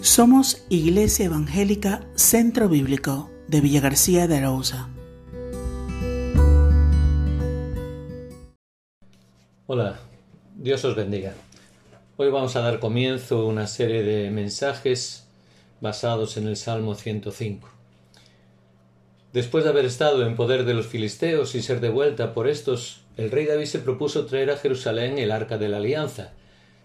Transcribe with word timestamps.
Somos 0.00 0.64
Iglesia 0.68 1.26
Evangélica 1.26 2.06
Centro 2.14 2.68
Bíblico 2.68 3.30
de 3.48 3.60
Villa 3.60 3.80
García 3.80 4.28
de 4.28 4.36
Arauza. 4.36 4.88
Hola, 9.66 9.98
Dios 10.54 10.84
os 10.84 10.94
bendiga. 10.94 11.34
Hoy 12.16 12.30
vamos 12.30 12.54
a 12.54 12.60
dar 12.60 12.78
comienzo 12.78 13.40
a 13.40 13.46
una 13.46 13.66
serie 13.66 14.04
de 14.04 14.30
mensajes 14.30 15.26
basados 15.80 16.36
en 16.36 16.46
el 16.46 16.56
Salmo 16.56 16.94
105. 16.94 17.68
Después 19.32 19.64
de 19.64 19.70
haber 19.70 19.84
estado 19.84 20.24
en 20.24 20.36
poder 20.36 20.64
de 20.64 20.74
los 20.74 20.86
filisteos 20.86 21.56
y 21.56 21.62
ser 21.62 21.80
devuelta 21.80 22.34
por 22.34 22.46
estos, 22.46 23.00
el 23.16 23.32
rey 23.32 23.46
David 23.46 23.66
se 23.66 23.80
propuso 23.80 24.26
traer 24.26 24.52
a 24.52 24.58
Jerusalén 24.58 25.18
el 25.18 25.32
arca 25.32 25.58
de 25.58 25.68
la 25.68 25.78
alianza, 25.78 26.34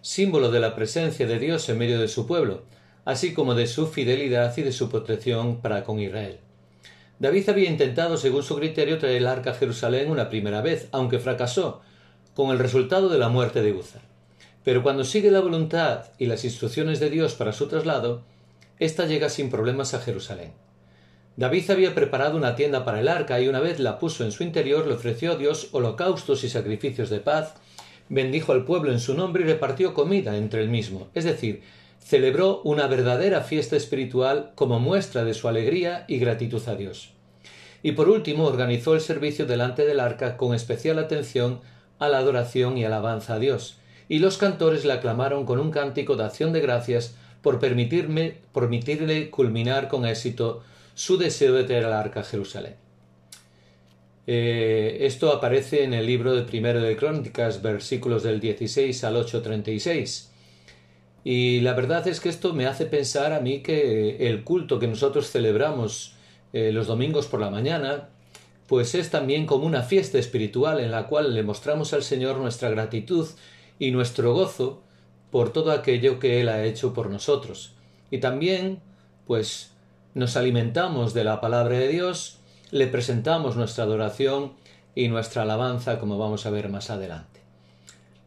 símbolo 0.02 0.50
de 0.50 0.59
la 0.59 0.73
presencia 0.73 1.27
de 1.27 1.38
Dios 1.38 1.70
en 1.70 1.77
medio 1.77 2.00
de 2.00 2.07
su 2.07 2.25
pueblo, 2.25 2.64
así 3.05 3.34
como 3.34 3.55
de 3.55 3.67
su 3.67 3.88
fidelidad 3.88 4.55
y 4.57 4.62
de 4.62 4.71
su 4.71 4.89
protección 4.89 5.61
para 5.61 5.84
con 5.84 5.99
Israel. 5.99 6.39
David 7.20 7.49
había 7.49 7.70
intentado, 7.70 8.17
según 8.17 8.44
su 8.44 8.55
criterio, 8.55 8.98
traer 8.98 9.17
el 9.17 9.27
arca 9.27 9.52
a 9.52 9.55
Jerusalén 9.55 10.09
una 10.09 10.30
primera 10.30 10.61
vez, 10.61 10.88
aunque 10.91 11.20
fracasó, 11.20 11.81
con 12.34 12.52
el 12.52 12.59
resultado 12.59 13.09
de 13.09 13.17
la 13.17 13.30
muerte 13.30 13.61
de 13.61 13.73
Uza. 13.73 13.99
Pero 14.63 14.84
cuando 14.84 15.03
sigue 15.03 15.31
la 15.31 15.41
voluntad 15.41 16.05
y 16.17 16.25
las 16.25 16.44
instrucciones 16.44 16.99
de 16.99 17.09
Dios 17.09 17.35
para 17.35 17.53
su 17.53 17.67
traslado, 17.67 18.23
ésta 18.80 19.05
llega 19.05 19.30
sin 19.30 19.49
problemas 19.49 19.94
a 19.94 19.99
Jerusalén. 19.99 20.53
David 21.35 21.72
había 21.72 21.95
preparado 21.95 22.38
una 22.38 22.55
tienda 22.55 22.85
para 22.85 22.99
el 22.99 23.08
arca 23.08 23.39
y 23.41 23.47
una 23.47 23.59
vez 23.59 23.80
la 23.80 23.99
puso 23.99 24.23
en 24.23 24.31
su 24.31 24.44
interior 24.44 24.85
le 24.85 24.94
ofreció 24.94 25.31
a 25.31 25.35
Dios 25.35 25.70
holocaustos 25.72 26.44
y 26.44 26.49
sacrificios 26.49 27.09
de 27.09 27.20
paz, 27.20 27.55
bendijo 28.09 28.52
al 28.52 28.66
pueblo 28.66 28.91
en 28.91 28.99
su 28.99 29.16
nombre 29.16 29.44
y 29.44 29.47
repartió 29.47 29.94
comida 29.94 30.38
entre 30.38 30.61
el 30.61 30.70
mismo, 30.70 31.09
es 31.13 31.23
decir, 31.23 31.63
celebró 32.03 32.62
una 32.63 32.88
verdadera 32.88 33.41
fiesta 33.41 33.77
espiritual 33.77 34.52
como 34.55 34.80
muestra 34.80 35.23
de 35.23 35.33
su 35.33 35.47
alegría 35.47 36.03
y 36.08 36.19
gratitud 36.19 36.61
a 36.67 36.75
Dios. 36.75 37.11
Y 37.81 37.94
por 37.94 38.09
último 38.09 38.45
organizó 38.45 38.94
el 38.94 39.02
servicio 39.02 39.45
delante 39.45 39.86
del 39.86 40.00
arca 40.00 40.38
con 40.38 40.53
especial 40.53 41.00
atención 41.00 41.61
a 42.00 42.09
la 42.09 42.17
adoración 42.17 42.78
y 42.78 42.83
alabanza 42.83 43.36
a 43.36 43.39
Dios, 43.39 43.78
y 44.09 44.19
los 44.19 44.38
cantores 44.38 44.83
le 44.83 44.94
aclamaron 44.94 45.45
con 45.45 45.59
un 45.59 45.72
cántico 45.72 46.16
de 46.17 46.25
acción 46.25 46.52
de 46.52 46.59
gracias 46.59 47.16
por 47.41 47.59
permitirme, 47.59 48.38
permitirle 48.53 49.30
culminar 49.30 49.88
con 49.88 50.06
éxito 50.06 50.61
su 50.95 51.17
deseo 51.17 51.53
de 51.53 51.63
traer 51.63 51.85
al 51.85 51.94
arca 51.94 52.19
a 52.19 52.23
Jerusalén. 52.23 52.75
Eh, 54.28 55.00
esto 55.02 55.31
aparece 55.31 55.83
en 55.83 55.94
el 55.94 56.06
libro 56.06 56.35
de 56.35 56.44
Primero 56.44 56.81
de 56.81 56.95
Crónicas, 56.95 57.61
versículos 57.61 58.23
del 58.23 58.39
16 58.39 59.03
al 59.03 59.16
8.36. 59.16 60.33
Y 61.23 61.61
la 61.61 61.73
verdad 61.73 62.07
es 62.07 62.19
que 62.19 62.29
esto 62.29 62.53
me 62.53 62.66
hace 62.66 62.85
pensar 62.85 63.31
a 63.31 63.39
mí 63.39 63.61
que 63.61 64.27
el 64.27 64.43
culto 64.43 64.79
que 64.79 64.88
nosotros 64.88 65.31
celebramos 65.31 66.16
eh, 66.52 66.71
los 66.71 66.88
domingos 66.88 67.27
por 67.27 67.39
la 67.39 67.49
mañana, 67.49 68.09
pues 68.67 68.93
es 68.95 69.09
también 69.09 69.45
como 69.45 69.66
una 69.66 69.83
fiesta 69.83 70.17
espiritual 70.17 70.79
en 70.79 70.91
la 70.91 71.07
cual 71.07 71.33
le 71.33 71.44
mostramos 71.44 71.94
al 71.94 72.03
Señor 72.03 72.38
nuestra 72.38 72.69
gratitud 72.69 73.27
y 73.79 73.91
nuestro 73.91 74.33
gozo 74.33 74.81
por 75.31 75.51
todo 75.51 75.71
aquello 75.71 76.19
que 76.19 76.41
Él 76.41 76.49
ha 76.49 76.63
hecho 76.63 76.94
por 76.94 77.09
nosotros. 77.09 77.73
Y 78.11 78.19
también, 78.19 78.81
pues, 79.25 79.71
nos 80.13 80.38
alimentamos 80.38 81.13
de 81.13 81.23
la 81.23 81.41
palabra 81.41 81.79
de 81.79 81.88
Dios, 81.88 82.38
le 82.69 82.88
presentamos 82.88 83.55
nuestra 83.55 83.85
adoración 83.85 84.53
y 84.94 85.07
nuestra 85.07 85.41
alabanza, 85.41 85.99
como 85.99 86.17
vamos 86.17 86.45
a 86.45 86.51
ver 86.51 86.69
más 86.69 86.89
adelante. 86.89 87.39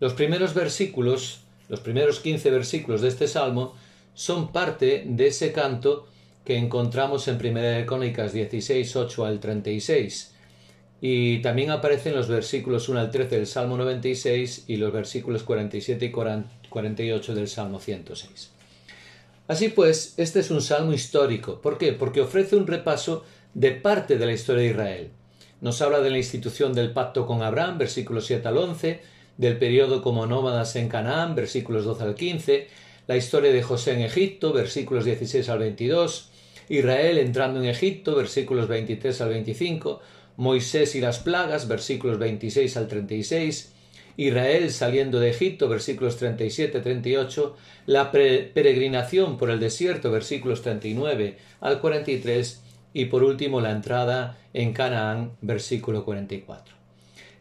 Los 0.01 0.15
primeros 0.15 0.53
versículos, 0.53 1.43
los 1.69 1.81
primeros 1.81 2.21
quince 2.21 2.51
versículos 2.51 3.01
de 3.01 3.09
este 3.09 3.29
salmo, 3.29 3.75
son 4.15 4.53
parte 4.53 5.05
de 5.07 5.27
ese 5.27 5.53
canto 5.53 6.07
que 6.45 6.57
encontramos 6.57 7.27
en 7.29 7.39
Primera 7.39 7.71
de 7.71 7.85
Crónicas 7.85 8.33
16, 8.33 8.97
8 8.97 9.27
al 9.27 9.41
36. 9.41 10.33
Y 11.01 11.43
también 11.43 11.71
aparecen 11.71 12.15
los 12.15 12.29
versículos 12.29 12.89
1 12.89 13.01
al 13.01 13.11
13 13.11 13.37
del 13.37 13.47
Salmo 13.47 13.77
96 13.77 14.65
y 14.69 14.77
los 14.77 14.93
versículos 14.93 15.43
47 15.43 16.07
y 16.07 16.11
48 16.11 17.35
del 17.35 17.49
Salmo 17.49 17.81
106. 17.81 18.51
Así 19.49 19.69
pues, 19.69 20.15
este 20.17 20.41
es 20.41 20.51
un 20.51 20.63
salmo 20.63 20.93
histórico. 20.93 21.61
¿Por 21.61 21.79
qué? 21.79 21.93
Porque 21.93 22.21
ofrece 22.21 22.57
un 22.57 22.67
repaso 22.67 23.25
de 23.55 23.73
parte 23.73 24.17
de 24.17 24.27
la 24.27 24.33
historia 24.33 24.63
de 24.63 24.71
Israel. 24.71 25.11
Nos 25.61 25.81
habla 25.83 26.01
de 26.01 26.11
la 26.11 26.19
institución 26.19 26.73
del 26.73 26.93
pacto 26.93 27.27
con 27.27 27.43
Abraham, 27.43 27.79
versículos 27.79 28.27
7 28.27 28.49
al 28.49 28.59
11, 28.59 29.01
del 29.39 29.59
periodo 29.59 30.03
como 30.03 30.27
nómadas 30.27 30.77
en 30.77 30.89
Canaán, 30.89 31.35
versículos 31.35 31.85
12 31.85 32.05
al 32.05 32.15
15, 32.15 32.69
la 33.07 33.17
historia 33.17 33.53
de 33.53 33.63
José 33.63 33.93
en 33.93 34.01
Egipto, 34.01 34.53
versículos 34.53 35.05
16 35.05 35.49
al 35.49 35.59
22, 35.59 36.31
Israel 36.69 37.19
entrando 37.19 37.61
en 37.61 37.67
Egipto, 37.67 38.17
versículos 38.17 38.69
23 38.69 39.21
al 39.21 39.29
25, 39.29 40.01
Moisés 40.37 40.95
y 40.95 41.01
las 41.01 41.19
plagas, 41.21 41.69
versículos 41.69 42.19
26 42.19 42.77
al 42.77 42.89
36, 42.89 43.73
Israel 44.17 44.71
saliendo 44.71 45.21
de 45.21 45.31
Egipto, 45.31 45.69
versículos 45.69 46.21
37-38, 46.21 47.53
la 47.87 48.11
peregrinación 48.11 49.37
por 49.37 49.51
el 49.51 49.61
desierto, 49.61 50.11
versículos 50.11 50.63
39 50.63 51.37
al 51.61 51.81
43, 51.81 52.63
y 52.95 53.05
por 53.07 53.23
último 53.23 53.61
la 53.61 53.73
entrada 53.73 54.39
en 54.55 54.73
Canaán, 54.73 55.33
versículo 55.43 56.05
44. 56.05 56.76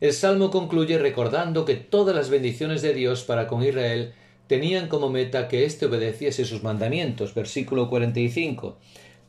El 0.01 0.11
Salmo 0.11 0.51
concluye 0.51 0.97
recordando 0.97 1.63
que 1.63 1.75
todas 1.75 2.15
las 2.15 2.29
bendiciones 2.29 2.81
de 2.81 2.93
Dios 2.93 3.23
para 3.23 3.47
con 3.47 3.63
Israel 3.63 4.13
tenían 4.47 4.89
como 4.89 5.09
meta 5.09 5.47
que 5.47 5.65
éste 5.65 5.85
obedeciese 5.85 6.43
sus 6.43 6.63
mandamientos, 6.63 7.33
versículo 7.33 7.89
45, 7.89 8.77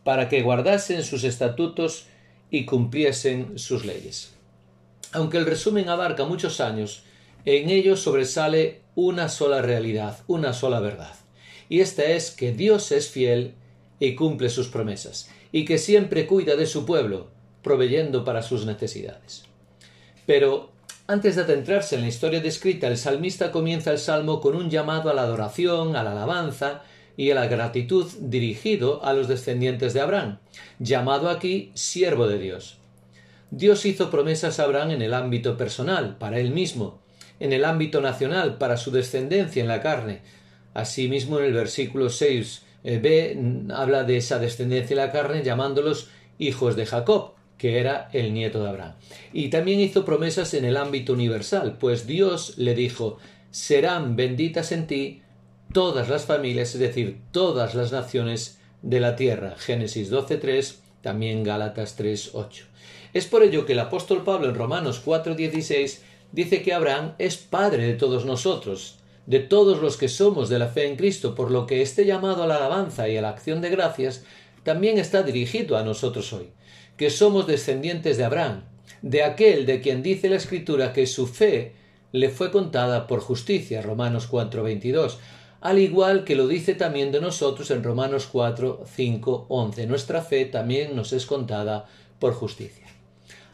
para 0.02 0.28
que 0.28 0.42
guardasen 0.42 1.04
sus 1.04 1.24
estatutos 1.24 2.06
y 2.50 2.64
cumpliesen 2.64 3.58
sus 3.58 3.84
leyes. 3.84 4.32
Aunque 5.12 5.38
el 5.38 5.46
resumen 5.46 5.88
abarca 5.88 6.24
muchos 6.24 6.60
años, 6.60 7.04
en 7.44 7.70
ellos 7.70 8.00
sobresale 8.00 8.80
una 8.96 9.28
sola 9.28 9.62
realidad, 9.62 10.18
una 10.26 10.52
sola 10.52 10.80
verdad. 10.80 11.14
Y 11.68 11.80
esta 11.80 12.04
es 12.04 12.32
que 12.32 12.52
Dios 12.52 12.90
es 12.90 13.08
fiel 13.08 13.54
y 14.00 14.14
cumple 14.16 14.50
sus 14.50 14.68
promesas, 14.68 15.30
y 15.52 15.64
que 15.64 15.78
siempre 15.78 16.26
cuida 16.26 16.56
de 16.56 16.66
su 16.66 16.84
pueblo, 16.84 17.28
proveyendo 17.62 18.24
para 18.24 18.42
sus 18.42 18.66
necesidades. 18.66 19.44
Pero 20.26 20.70
antes 21.06 21.36
de 21.36 21.42
adentrarse 21.42 21.94
en 21.94 22.02
la 22.02 22.08
historia 22.08 22.40
descrita, 22.40 22.88
el 22.88 22.98
salmista 22.98 23.52
comienza 23.52 23.92
el 23.92 23.98
salmo 23.98 24.40
con 24.40 24.56
un 24.56 24.70
llamado 24.70 25.08
a 25.08 25.14
la 25.14 25.22
adoración, 25.22 25.94
a 25.94 26.02
la 26.02 26.12
alabanza 26.12 26.82
y 27.16 27.30
a 27.30 27.36
la 27.36 27.46
gratitud 27.46 28.06
dirigido 28.20 29.04
a 29.04 29.12
los 29.12 29.28
descendientes 29.28 29.94
de 29.94 30.00
Abraham, 30.00 30.38
llamado 30.80 31.30
aquí 31.30 31.70
siervo 31.74 32.26
de 32.26 32.38
Dios. 32.38 32.78
Dios 33.52 33.86
hizo 33.86 34.10
promesas 34.10 34.58
a 34.58 34.64
Abraham 34.64 34.90
en 34.90 35.02
el 35.02 35.14
ámbito 35.14 35.56
personal, 35.56 36.16
para 36.18 36.40
él 36.40 36.50
mismo, 36.50 36.98
en 37.38 37.52
el 37.52 37.64
ámbito 37.64 38.00
nacional 38.00 38.58
para 38.58 38.76
su 38.76 38.90
descendencia 38.90 39.62
en 39.62 39.68
la 39.68 39.80
carne. 39.80 40.22
Asimismo, 40.74 41.38
en 41.38 41.46
el 41.46 41.52
versículo 41.52 42.10
6 42.10 42.62
eh, 42.84 43.38
habla 43.72 44.02
de 44.02 44.16
esa 44.16 44.38
descendencia 44.38 44.94
en 44.94 44.98
la 44.98 45.12
carne 45.12 45.42
llamándolos 45.42 46.08
hijos 46.38 46.74
de 46.74 46.86
Jacob, 46.86 47.35
que 47.58 47.78
era 47.78 48.08
el 48.12 48.34
nieto 48.34 48.62
de 48.62 48.68
Abraham. 48.68 48.94
Y 49.32 49.48
también 49.48 49.80
hizo 49.80 50.04
promesas 50.04 50.54
en 50.54 50.64
el 50.64 50.76
ámbito 50.76 51.12
universal, 51.12 51.76
pues 51.78 52.06
Dios 52.06 52.58
le 52.58 52.74
dijo 52.74 53.18
serán 53.50 54.16
benditas 54.16 54.70
en 54.72 54.86
ti 54.86 55.22
todas 55.72 56.08
las 56.08 56.26
familias, 56.26 56.74
es 56.74 56.80
decir, 56.80 57.20
todas 57.32 57.74
las 57.74 57.92
naciones 57.92 58.58
de 58.82 59.00
la 59.00 59.16
tierra. 59.16 59.54
Génesis 59.56 60.12
12.3, 60.12 60.76
también 61.00 61.42
Gálatas 61.42 61.98
3.8. 61.98 62.64
Es 63.14 63.26
por 63.26 63.42
ello 63.42 63.64
que 63.64 63.72
el 63.72 63.78
apóstol 63.78 64.24
Pablo 64.24 64.48
en 64.48 64.54
Romanos 64.54 65.02
4.16 65.04 66.00
dice 66.32 66.62
que 66.62 66.74
Abraham 66.74 67.14
es 67.18 67.38
padre 67.38 67.86
de 67.86 67.94
todos 67.94 68.26
nosotros, 68.26 68.98
de 69.24 69.40
todos 69.40 69.80
los 69.80 69.96
que 69.96 70.08
somos 70.08 70.48
de 70.48 70.58
la 70.58 70.68
fe 70.68 70.86
en 70.86 70.96
Cristo, 70.96 71.34
por 71.34 71.50
lo 71.50 71.66
que 71.66 71.82
este 71.82 72.04
llamado 72.04 72.42
a 72.42 72.46
la 72.46 72.56
alabanza 72.56 73.08
y 73.08 73.16
a 73.16 73.22
la 73.22 73.30
acción 73.30 73.60
de 73.60 73.70
gracias 73.70 74.24
también 74.64 74.98
está 74.98 75.22
dirigido 75.22 75.78
a 75.78 75.82
nosotros 75.82 76.32
hoy, 76.32 76.48
que 76.96 77.10
somos 77.10 77.46
descendientes 77.46 78.16
de 78.16 78.24
Abraham, 78.24 78.64
de 79.02 79.22
aquel 79.22 79.66
de 79.66 79.80
quien 79.80 80.02
dice 80.02 80.28
la 80.28 80.36
Escritura 80.36 80.92
que 80.92 81.06
su 81.06 81.26
fe 81.26 81.72
le 82.12 82.30
fue 82.30 82.50
contada 82.50 83.06
por 83.06 83.20
justicia, 83.20 83.82
Romanos 83.82 84.28
4:22, 84.30 85.18
al 85.60 85.78
igual 85.78 86.24
que 86.24 86.36
lo 86.36 86.46
dice 86.46 86.74
también 86.74 87.12
de 87.12 87.20
nosotros 87.20 87.70
en 87.70 87.82
Romanos 87.82 88.28
4, 88.30 88.84
5, 88.94 89.46
11. 89.48 89.86
Nuestra 89.86 90.22
fe 90.22 90.44
también 90.44 90.94
nos 90.94 91.12
es 91.12 91.26
contada 91.26 91.86
por 92.18 92.34
justicia. 92.34 92.86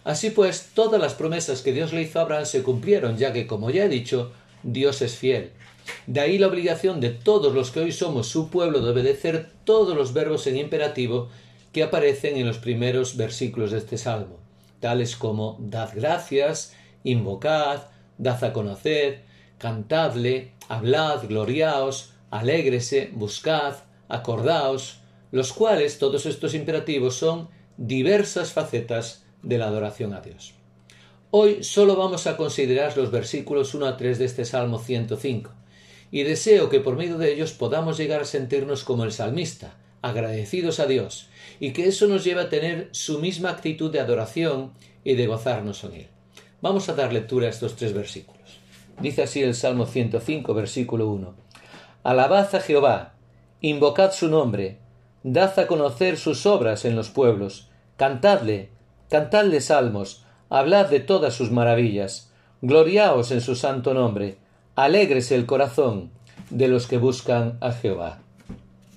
Así 0.05 0.31
pues, 0.31 0.71
todas 0.75 1.01
las 1.01 1.15
promesas 1.15 1.63
que 1.63 1.73
Dios 1.73 1.93
le 1.93 2.03
hizo 2.03 2.19
a 2.19 2.23
Abraham 2.23 2.47
se 2.47 2.63
cumplieron, 2.63 3.17
ya 3.17 3.33
que, 3.33 3.47
como 3.47 3.71
ya 3.71 3.85
he 3.85 3.89
dicho, 3.89 4.33
Dios 4.63 5.01
es 5.01 5.17
fiel. 5.17 5.53
De 6.07 6.21
ahí 6.21 6.39
la 6.39 6.49
obligación 6.49 7.01
de 7.01 7.11
todos 7.11 7.55
los 7.55 7.71
que 7.71 7.81
hoy 7.81 7.93
somos 7.93 8.29
su 8.29 8.51
pueblo 8.51 8.81
de 8.81 8.91
obedecer 8.91 9.51
todos 9.65 9.97
los 9.97 10.13
verbos 10.13 10.47
en 10.47 10.57
imperativo 10.57 11.29
que 11.73 11.83
aparecen 11.83 12.37
en 12.37 12.47
los 12.47 12.59
primeros 12.59 13.17
versículos 13.17 13.71
de 13.71 13.79
este 13.79 13.99
salmo, 13.99 14.39
tales 14.81 15.17
como 15.17 15.59
dad 15.61 15.91
gracias, 15.95 16.75
invocad, 17.03 17.83
dad 18.19 18.45
a 18.45 18.53
conocer, 18.53 19.23
cantadle, 19.59 20.53
hablad, 20.69 21.27
gloriaos, 21.27 22.13
alégrese, 22.31 23.11
buscad, 23.13 23.77
acordaos, 24.09 25.01
los 25.31 25.53
cuales 25.53 25.99
todos 25.99 26.27
estos 26.27 26.55
imperativos 26.55 27.17
son 27.17 27.49
diversas 27.77 28.53
facetas 28.53 29.25
de 29.43 29.59
la 29.59 29.67
adoración 29.67 30.13
a 30.13 30.21
Dios. 30.21 30.55
Hoy 31.31 31.65
solo 31.65 31.97
vamos 31.97 32.27
a 32.27 32.37
considerar 32.37 32.95
los 32.97 33.11
versículos 33.11 33.73
1 33.75 33.87
a 33.87 33.97
3 33.97 34.19
de 34.19 34.25
este 34.27 34.45
Salmo 34.45 34.79
105, 34.79 35.51
y 36.11 36.25
deseo 36.25 36.69
que 36.69 36.81
por 36.81 36.97
medio 36.97 37.17
de 37.17 37.33
ellos 37.33 37.53
podamos 37.53 37.97
llegar 37.97 38.21
a 38.21 38.27
sentirnos 38.27 38.85
como 38.85 39.05
el 39.05 39.13
salmista, 39.13 39.79
agradecidos 40.03 40.79
a 40.79 40.87
Dios, 40.87 41.31
y 41.61 41.73
que 41.73 41.87
eso 41.87 42.07
nos 42.07 42.25
lleve 42.25 42.41
a 42.41 42.49
tener 42.49 42.89
su 42.93 43.19
misma 43.19 43.51
actitud 43.51 43.91
de 43.91 44.01
adoración 44.01 44.73
y 45.05 45.15
de 45.15 45.27
gozarnos 45.27 45.85
en 45.85 45.93
Él. 45.95 46.07
Vamos 46.61 46.89
a 46.89 46.95
dar 46.95 47.13
lectura 47.13 47.47
a 47.47 47.51
estos 47.51 47.77
tres 47.77 47.93
versículos. 47.93 48.61
Dice 49.01 49.23
así 49.23 49.43
el 49.43 49.55
Salmo 49.55 49.87
105, 49.87 50.55
versículo 50.55 51.09
1. 51.09 51.35
Alabad 52.05 52.55
a 52.55 52.61
Jehová, 52.61 53.15
invocad 53.61 54.13
su 54.13 54.29
nombre, 54.29 54.79
dad 55.23 55.59
a 55.59 55.67
conocer 55.67 56.17
sus 56.17 56.47
obras 56.47 56.85
en 56.85 56.97
los 56.97 57.11
pueblos, 57.11 57.69
cantadle, 57.97 58.71
cantadle 59.09 59.61
salmos, 59.61 60.25
hablad 60.51 60.87
de 60.87 61.01
todas 61.01 61.35
sus 61.35 61.51
maravillas, 61.51 62.31
gloriaos 62.61 63.31
en 63.31 63.41
su 63.41 63.57
santo 63.57 63.95
nombre, 63.95 64.37
alégrese 64.77 65.35
el 65.35 65.47
corazón 65.47 66.11
de 66.51 66.69
los 66.69 66.87
que 66.87 66.99
buscan 66.99 67.59
a 67.61 67.73
Jehová. 67.73 68.21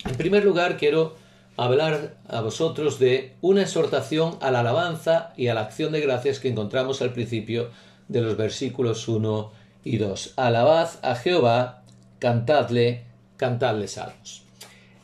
En 0.03 0.15
primer 0.17 0.45
lugar, 0.45 0.77
quiero 0.77 1.15
hablar 1.57 2.17
a 2.27 2.41
vosotros 2.41 2.99
de 2.99 3.35
una 3.41 3.61
exhortación 3.61 4.37
a 4.41 4.51
la 4.51 4.59
alabanza 4.59 5.33
y 5.37 5.47
a 5.47 5.53
la 5.53 5.61
acción 5.61 5.91
de 5.91 6.01
gracias 6.01 6.39
que 6.39 6.49
encontramos 6.49 7.01
al 7.01 7.13
principio 7.13 7.69
de 8.07 8.21
los 8.21 8.37
versículos 8.37 9.07
1 9.07 9.51
y 9.83 9.97
2. 9.97 10.33
Alabad 10.35 10.89
a 11.01 11.15
Jehová, 11.15 11.83
cantadle, 12.19 13.05
cantadle 13.37 13.87
salmos. 13.87 14.43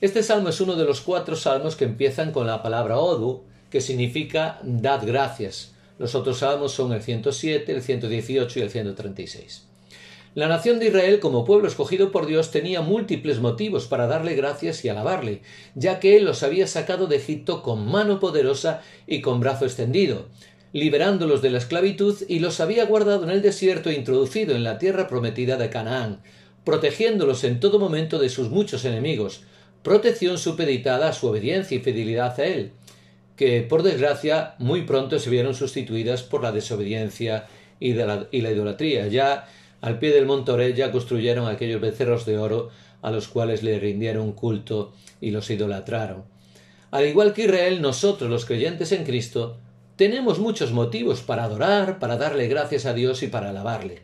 Este 0.01 0.23
salmo 0.23 0.49
es 0.49 0.59
uno 0.59 0.75
de 0.75 0.85
los 0.85 1.01
cuatro 1.01 1.35
salmos 1.35 1.75
que 1.75 1.85
empiezan 1.85 2.31
con 2.31 2.47
la 2.47 2.63
palabra 2.63 2.97
odu, 2.97 3.43
que 3.69 3.81
significa 3.81 4.59
dad 4.63 5.03
gracias. 5.05 5.73
Los 5.99 6.15
otros 6.15 6.39
salmos 6.39 6.73
son 6.73 6.91
el 6.93 7.03
107, 7.03 7.71
el 7.71 7.81
118 7.83 8.59
y 8.59 8.61
el 8.63 8.69
136. 8.71 9.70
La 10.33 10.47
nación 10.47 10.79
de 10.79 10.87
Israel, 10.87 11.19
como 11.19 11.43
pueblo 11.43 11.67
escogido 11.67 12.09
por 12.09 12.25
Dios, 12.25 12.51
tenía 12.51 12.81
múltiples 12.81 13.41
motivos 13.41 13.87
para 13.87 14.07
darle 14.07 14.33
gracias 14.33 14.85
y 14.85 14.89
alabarle, 14.89 15.41
ya 15.75 15.99
que 15.99 16.15
Él 16.15 16.23
los 16.23 16.41
había 16.41 16.67
sacado 16.67 17.07
de 17.07 17.17
Egipto 17.17 17.61
con 17.61 17.85
mano 17.85 18.21
poderosa 18.21 18.81
y 19.07 19.19
con 19.19 19.41
brazo 19.41 19.65
extendido, 19.65 20.27
liberándolos 20.71 21.41
de 21.41 21.49
la 21.49 21.57
esclavitud 21.57 22.15
y 22.29 22.39
los 22.39 22.61
había 22.61 22.85
guardado 22.85 23.25
en 23.25 23.29
el 23.29 23.41
desierto 23.41 23.89
e 23.89 23.95
introducido 23.95 24.55
en 24.55 24.63
la 24.63 24.77
tierra 24.77 25.09
prometida 25.09 25.57
de 25.57 25.69
Canaán, 25.69 26.21
protegiéndolos 26.63 27.43
en 27.43 27.59
todo 27.59 27.77
momento 27.77 28.17
de 28.17 28.29
sus 28.29 28.49
muchos 28.49 28.85
enemigos, 28.85 29.43
protección 29.83 30.37
supeditada 30.37 31.09
a 31.09 31.13
su 31.13 31.27
obediencia 31.27 31.75
y 31.75 31.81
fidelidad 31.81 32.39
a 32.39 32.45
Él, 32.45 32.71
que 33.35 33.63
por 33.63 33.83
desgracia 33.83 34.55
muy 34.59 34.83
pronto 34.83 35.19
se 35.19 35.29
vieron 35.29 35.55
sustituidas 35.55 36.23
por 36.23 36.41
la 36.41 36.53
desobediencia 36.53 37.47
y, 37.81 37.93
la, 37.93 38.27
idolatría. 38.31 39.07
Ya 39.07 39.47
al 39.81 39.99
pie 39.99 40.11
del 40.11 40.25
monte 40.25 40.51
Orella 40.51 40.91
construyeron 40.91 41.47
aquellos 41.47 41.81
becerros 41.81 42.25
de 42.25 42.37
oro 42.37 42.69
a 43.01 43.11
los 43.11 43.27
cuales 43.27 43.63
le 43.63 43.79
rindieron 43.79 44.31
culto 44.31 44.93
y 45.19 45.31
los 45.31 45.49
idolatraron. 45.49 46.23
Al 46.91 47.07
igual 47.07 47.33
que 47.33 47.45
Israel, 47.45 47.81
nosotros 47.81 48.29
los 48.29 48.45
creyentes 48.45 48.91
en 48.91 49.05
Cristo 49.05 49.57
tenemos 49.95 50.39
muchos 50.39 50.71
motivos 50.71 51.21
para 51.21 51.45
adorar, 51.45 51.99
para 51.99 52.17
darle 52.17 52.47
gracias 52.47 52.85
a 52.85 52.93
Dios 52.93 53.23
y 53.23 53.27
para 53.27 53.49
alabarle. 53.49 54.01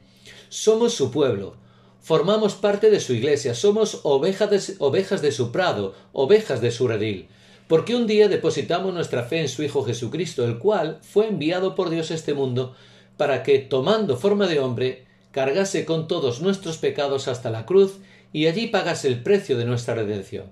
Somos 0.50 0.94
su 0.94 1.12
pueblo, 1.12 1.56
formamos 2.02 2.56
parte 2.56 2.90
de 2.90 3.00
su 3.00 3.14
iglesia, 3.14 3.54
somos 3.54 4.02
ovejas 4.04 4.50
de, 4.50 4.76
ovejas 4.80 5.22
de 5.22 5.32
su 5.32 5.52
prado, 5.52 5.94
ovejas 6.14 6.62
de 6.62 6.72
su 6.72 6.88
redil, 6.88 7.28
porque 7.68 7.96
un 7.96 8.08
día 8.08 8.30
depositamos 8.30 8.94
nuestra 8.94 9.24
fe 9.24 9.42
en 9.42 9.50
su 9.50 9.64
Hijo 9.64 9.84
Jesucristo, 9.84 10.46
el 10.46 10.58
cual 10.58 11.00
fue 11.02 11.28
enviado 11.28 11.76
por 11.76 11.90
Dios 11.90 12.12
a 12.12 12.16
este 12.16 12.34
mundo 12.34 12.76
para 13.18 13.44
que, 13.44 13.60
tomando 13.60 14.16
forma 14.16 14.48
de 14.48 14.60
hombre, 14.60 15.07
cargase 15.38 15.86
con 15.86 16.08
todos 16.08 16.42
nuestros 16.42 16.78
pecados 16.78 17.28
hasta 17.28 17.52
la 17.52 17.68
cruz 17.68 18.00
y 18.34 18.48
allí 18.48 18.66
pagase 18.66 19.08
el 19.08 19.22
precio 19.22 19.56
de 19.56 19.66
nuestra 19.66 19.94
redención. 19.94 20.46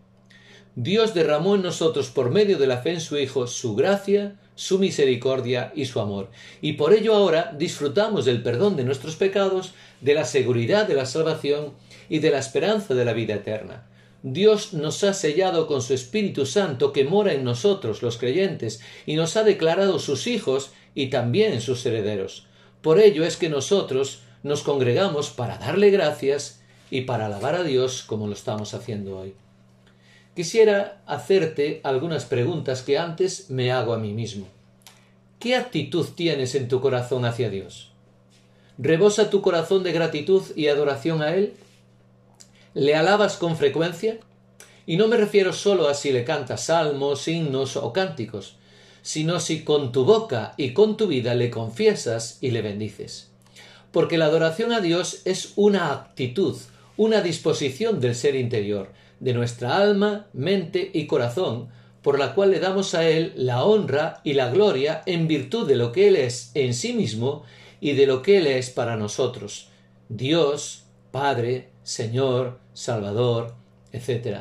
Dios 0.75 1.15
derramó 1.15 1.55
en 1.55 1.63
nosotros 1.63 2.11
por 2.11 2.29
medio 2.29 2.59
de 2.59 2.67
la 2.67 2.77
fe 2.77 2.91
en 2.91 3.01
su 3.01 3.17
Hijo 3.17 3.47
su 3.47 3.73
gracia, 3.75 4.39
su 4.53 4.77
misericordia 4.77 5.71
y 5.75 5.85
su 5.85 5.99
amor, 5.99 6.29
y 6.61 6.73
por 6.73 6.93
ello 6.93 7.15
ahora 7.15 7.55
disfrutamos 7.57 8.25
del 8.25 8.43
perdón 8.43 8.75
de 8.75 8.83
nuestros 8.83 9.15
pecados, 9.15 9.73
de 10.01 10.13
la 10.13 10.23
seguridad 10.23 10.87
de 10.87 10.93
la 10.93 11.07
salvación 11.07 11.73
y 12.07 12.19
de 12.19 12.29
la 12.29 12.37
esperanza 12.37 12.93
de 12.93 13.05
la 13.05 13.13
vida 13.13 13.33
eterna. 13.33 13.87
Dios 14.21 14.75
nos 14.75 15.03
ha 15.03 15.15
sellado 15.15 15.65
con 15.65 15.81
su 15.81 15.95
Espíritu 15.95 16.45
Santo 16.45 16.93
que 16.93 17.05
mora 17.05 17.33
en 17.33 17.43
nosotros 17.43 18.03
los 18.03 18.17
creyentes 18.17 18.81
y 19.07 19.15
nos 19.15 19.35
ha 19.35 19.41
declarado 19.41 19.97
sus 19.97 20.27
hijos 20.27 20.73
y 20.93 21.07
también 21.07 21.59
sus 21.59 21.83
herederos. 21.87 22.45
Por 22.83 22.99
ello 22.99 23.23
es 23.25 23.35
que 23.35 23.49
nosotros 23.49 24.19
nos 24.45 24.61
congregamos 24.61 25.31
para 25.31 25.57
darle 25.57 25.89
gracias 25.89 26.59
y 26.91 27.01
para 27.01 27.25
alabar 27.25 27.55
a 27.55 27.63
Dios 27.63 28.03
como 28.03 28.27
lo 28.27 28.33
estamos 28.33 28.75
haciendo 28.75 29.17
hoy. 29.17 29.33
Quisiera 30.35 31.01
hacerte 31.07 31.81
algunas 31.83 32.25
preguntas 32.25 32.83
que 32.83 32.99
antes 32.99 33.49
me 33.49 33.71
hago 33.71 33.91
a 33.91 33.97
mí 33.97 34.13
mismo. 34.13 34.45
¿Qué 35.39 35.55
actitud 35.55 36.05
tienes 36.15 36.53
en 36.53 36.67
tu 36.67 36.79
corazón 36.79 37.25
hacia 37.25 37.49
Dios? 37.49 37.89
¿Rebosa 38.77 39.31
tu 39.31 39.41
corazón 39.41 39.81
de 39.81 39.93
gratitud 39.93 40.43
y 40.55 40.67
adoración 40.67 41.23
a 41.23 41.33
Él? 41.33 41.55
¿Le 42.75 42.93
alabas 42.93 43.37
con 43.37 43.57
frecuencia? 43.57 44.19
Y 44.85 44.97
no 44.97 45.07
me 45.07 45.17
refiero 45.17 45.53
solo 45.53 45.87
a 45.87 45.95
si 45.95 46.11
le 46.11 46.23
cantas 46.23 46.65
salmos, 46.65 47.27
himnos 47.27 47.77
o 47.77 47.91
cánticos, 47.91 48.57
sino 49.01 49.39
si 49.39 49.63
con 49.63 49.91
tu 49.91 50.05
boca 50.05 50.53
y 50.55 50.73
con 50.73 50.97
tu 50.97 51.07
vida 51.07 51.33
le 51.33 51.49
confiesas 51.49 52.37
y 52.41 52.51
le 52.51 52.61
bendices. 52.61 53.31
Porque 53.95 54.17
la 54.17 54.25
adoración 54.25 54.73
a 54.73 54.81
Dios 54.81 55.21
es 55.23 55.53
una 55.55 55.93
actitud, 55.93 56.57
una 56.97 57.21
disposición 57.21 58.01
del 58.01 58.13
ser 58.13 58.35
interior, 58.35 58.91
de 59.21 59.33
nuestra 59.33 59.77
alma, 59.77 60.27
mente 60.33 60.91
y 60.93 61.07
corazón, 61.07 61.69
por 62.01 62.19
la 62.19 62.35
cual 62.35 62.51
le 62.51 62.59
damos 62.59 62.93
a 62.93 63.07
Él 63.07 63.31
la 63.37 63.63
honra 63.63 64.19
y 64.25 64.33
la 64.33 64.49
gloria 64.49 65.01
en 65.05 65.29
virtud 65.29 65.65
de 65.65 65.77
lo 65.77 65.93
que 65.93 66.09
Él 66.09 66.17
es 66.17 66.51
en 66.55 66.73
sí 66.73 66.91
mismo 66.91 67.43
y 67.79 67.93
de 67.93 68.05
lo 68.05 68.21
que 68.21 68.39
Él 68.39 68.47
es 68.47 68.69
para 68.69 68.97
nosotros, 68.97 69.69
Dios, 70.09 70.83
Padre, 71.11 71.69
Señor, 71.83 72.59
Salvador, 72.73 73.55
etc. 73.93 74.39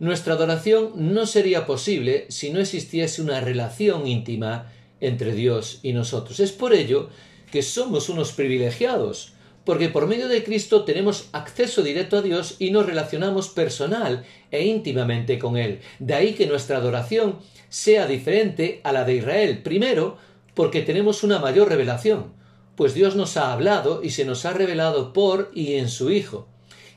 Nuestra 0.00 0.34
adoración 0.34 0.94
no 0.96 1.26
sería 1.26 1.64
posible 1.64 2.26
si 2.28 2.50
no 2.50 2.58
existiese 2.58 3.22
una 3.22 3.40
relación 3.40 4.08
íntima 4.08 4.72
entre 5.00 5.32
Dios 5.32 5.78
y 5.84 5.92
nosotros. 5.92 6.40
Es 6.40 6.50
por 6.50 6.74
ello 6.74 7.08
que 7.50 7.62
somos 7.62 8.08
unos 8.08 8.32
privilegiados, 8.32 9.32
porque 9.64 9.88
por 9.88 10.06
medio 10.06 10.28
de 10.28 10.42
Cristo 10.42 10.84
tenemos 10.84 11.28
acceso 11.32 11.82
directo 11.82 12.18
a 12.18 12.22
Dios 12.22 12.56
y 12.58 12.70
nos 12.70 12.86
relacionamos 12.86 13.48
personal 13.48 14.24
e 14.50 14.64
íntimamente 14.64 15.38
con 15.38 15.56
Él. 15.56 15.80
De 15.98 16.14
ahí 16.14 16.32
que 16.32 16.46
nuestra 16.46 16.78
adoración 16.78 17.38
sea 17.68 18.06
diferente 18.06 18.80
a 18.84 18.92
la 18.92 19.04
de 19.04 19.16
Israel. 19.16 19.62
Primero, 19.62 20.16
porque 20.54 20.82
tenemos 20.82 21.22
una 21.22 21.38
mayor 21.38 21.68
revelación, 21.68 22.32
pues 22.74 22.94
Dios 22.94 23.14
nos 23.16 23.36
ha 23.36 23.52
hablado 23.52 24.02
y 24.02 24.10
se 24.10 24.24
nos 24.24 24.44
ha 24.44 24.52
revelado 24.52 25.12
por 25.12 25.50
y 25.54 25.74
en 25.74 25.88
su 25.88 26.10
Hijo. 26.10 26.48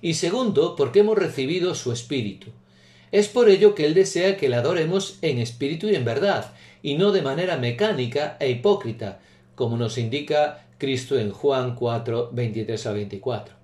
Y 0.01 0.15
segundo, 0.15 0.75
porque 0.75 1.00
hemos 1.00 1.17
recibido 1.17 1.75
su 1.75 1.91
Espíritu. 1.91 2.51
Es 3.12 3.27
por 3.27 3.50
ello 3.50 3.75
que 3.75 3.86
Él 3.86 3.93
desea 3.93 4.38
que 4.38 4.50
le 4.50 4.55
adoremos 4.55 5.19
en 5.22 5.38
espíritu 5.38 5.88
y 5.88 5.95
en 5.95 6.03
verdad, 6.03 6.53
y 6.81 6.95
no 6.95 7.12
de 7.12 7.22
manera 7.22 7.57
mecánica 7.57 8.38
e 8.39 8.50
hipócrita, 8.50 9.22
como 9.55 9.77
nos 9.77 9.98
indica 9.98 10.67
Cristo 10.77 11.17
en 11.17 11.31
Juan 11.31 11.75
4, 11.75 12.29
23 12.33 12.86
a 12.88 12.91
24. 12.91 13.55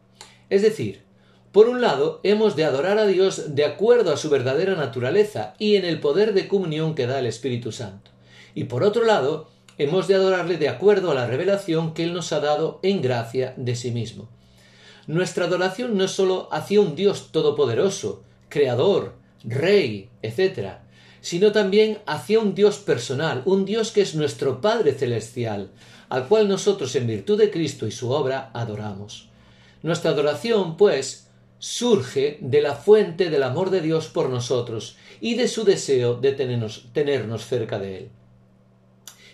Es 0.50 0.62
decir, 0.62 1.02
por 1.52 1.68
un 1.68 1.82
lado, 1.82 2.20
hemos 2.24 2.56
de 2.56 2.64
adorar 2.64 3.00
a 3.00 3.08
Dios 3.08 3.56
de 3.56 3.66
acuerdo 3.66 4.14
a 4.14 4.18
su 4.18 4.30
verdadera 4.30 4.76
naturaleza 4.76 5.56
y 5.58 5.76
en 5.76 5.86
el 5.86 6.00
poder 6.00 6.34
de 6.34 6.48
comunión 6.48 6.94
que 6.94 7.08
da 7.08 7.20
el 7.20 7.26
Espíritu 7.26 7.72
Santo. 7.72 8.12
Y 8.54 8.66
por 8.66 8.84
otro 8.84 9.04
lado, 9.04 9.50
hemos 9.80 10.08
de 10.08 10.16
adorarle 10.16 10.58
de 10.58 10.70
acuerdo 10.70 11.10
a 11.10 11.16
la 11.16 11.26
revelación 11.26 11.94
que 11.94 12.04
Él 12.04 12.14
nos 12.14 12.34
ha 12.34 12.40
dado 12.40 12.80
en 12.84 13.02
gracia 13.02 13.54
de 13.58 13.76
sí 13.76 13.90
mismo. 13.90 14.30
Nuestra 15.08 15.46
adoración 15.46 15.98
no 15.98 16.04
es 16.04 16.12
sólo 16.12 16.50
hacia 16.52 16.82
un 16.82 16.96
Dios 16.96 17.32
todopoderoso, 17.32 18.22
creador, 18.48 19.16
rey, 19.44 20.10
etc., 20.22 20.82
sino 21.22 21.52
también 21.52 22.00
hacia 22.06 22.40
un 22.40 22.56
Dios 22.56 22.78
personal, 22.80 23.42
un 23.46 23.66
Dios 23.66 23.92
que 23.92 24.02
es 24.02 24.16
nuestro 24.16 24.62
Padre 24.62 24.94
Celestial, 24.94 25.72
al 26.10 26.28
cual 26.28 26.48
nosotros 26.48 26.96
en 26.96 27.08
virtud 27.08 27.38
de 27.38 27.52
Cristo 27.52 27.88
y 27.88 27.92
su 27.92 28.10
obra 28.12 28.52
adoramos. 28.54 29.30
Nuestra 29.84 30.12
adoración, 30.12 30.78
pues, 30.78 31.30
surge 31.60 32.38
de 32.42 32.62
la 32.62 32.74
fuente 32.74 33.30
del 33.30 33.44
amor 33.44 33.70
de 33.70 33.82
Dios 33.82 34.08
por 34.08 34.30
nosotros 34.30 34.96
y 35.20 35.36
de 35.36 35.48
su 35.48 35.66
deseo 35.66 36.16
de 36.16 36.32
tenernos, 36.32 36.88
tenernos 36.94 37.46
cerca 37.46 37.80
de 37.80 37.98
Él. 37.98 38.10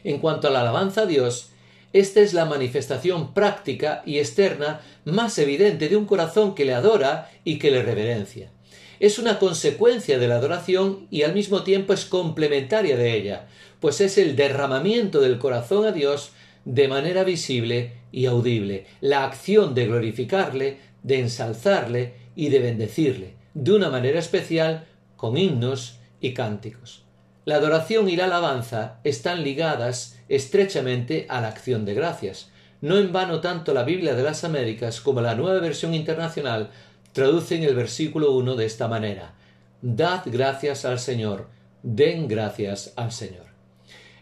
En 0.04 0.20
cuanto 0.20 0.48
a 0.48 0.52
la 0.52 0.62
alabanza 0.62 1.02
a 1.02 1.06
Dios, 1.06 1.50
esta 1.94 2.20
es 2.20 2.34
la 2.34 2.46
manifestación 2.46 3.34
práctica 3.34 4.04
y 4.06 4.20
externa 4.20 4.82
más 5.06 5.38
evidente 5.40 5.88
de 5.88 5.96
un 5.96 6.06
corazón 6.06 6.54
que 6.54 6.66
le 6.66 6.74
adora 6.74 7.32
y 7.44 7.58
que 7.58 7.72
le 7.72 7.84
reverencia. 7.84 8.52
Es 9.00 9.20
una 9.20 9.40
consecuencia 9.40 10.20
de 10.20 10.28
la 10.28 10.36
adoración 10.36 11.08
y 11.12 11.24
al 11.24 11.34
mismo 11.34 11.64
tiempo 11.64 11.94
es 11.94 12.06
complementaria 12.06 12.96
de 12.98 13.16
ella, 13.16 13.48
pues 13.80 14.02
es 14.02 14.18
el 14.18 14.36
derramamiento 14.36 15.22
del 15.22 15.38
corazón 15.38 15.86
a 15.86 15.92
Dios 15.92 16.32
de 16.66 16.88
manera 16.88 17.24
visible 17.24 17.94
y 18.12 18.26
audible, 18.26 18.88
la 19.02 19.24
acción 19.24 19.76
de 19.76 19.88
glorificarle, 19.88 20.80
de 21.04 21.20
ensalzarle 21.20 22.14
y 22.36 22.50
de 22.50 22.60
bendecirle, 22.60 23.36
de 23.54 23.74
una 23.74 23.90
manera 23.90 24.20
especial 24.20 24.86
con 25.16 25.38
himnos 25.38 26.00
y 26.20 26.34
cánticos. 26.34 27.04
La 27.46 27.56
adoración 27.56 28.10
y 28.10 28.16
la 28.16 28.26
alabanza 28.26 29.00
están 29.04 29.44
ligadas 29.44 30.20
estrechamente 30.30 31.28
a 31.30 31.42
la 31.42 31.50
acción 31.50 31.86
de 31.86 31.94
gracias. 31.94 32.50
No 32.82 32.98
en 32.98 33.14
vano 33.14 33.40
tanto 33.40 33.74
la 33.74 33.84
Biblia 33.84 34.16
de 34.16 34.24
las 34.24 34.44
Américas 34.44 35.00
como 35.00 35.22
la 35.22 35.36
nueva 35.36 35.60
versión 35.60 35.94
internacional 35.94 36.72
traducen 37.16 37.64
el 37.64 37.76
versículo 37.76 38.34
1 38.34 38.58
de 38.58 38.66
esta 38.66 38.90
manera. 38.90 39.36
Dad 39.82 40.24
gracias 40.26 40.84
al 40.84 41.00
Señor, 41.00 41.48
den 41.82 42.28
gracias 42.28 42.92
al 42.98 43.14
Señor. 43.14 43.46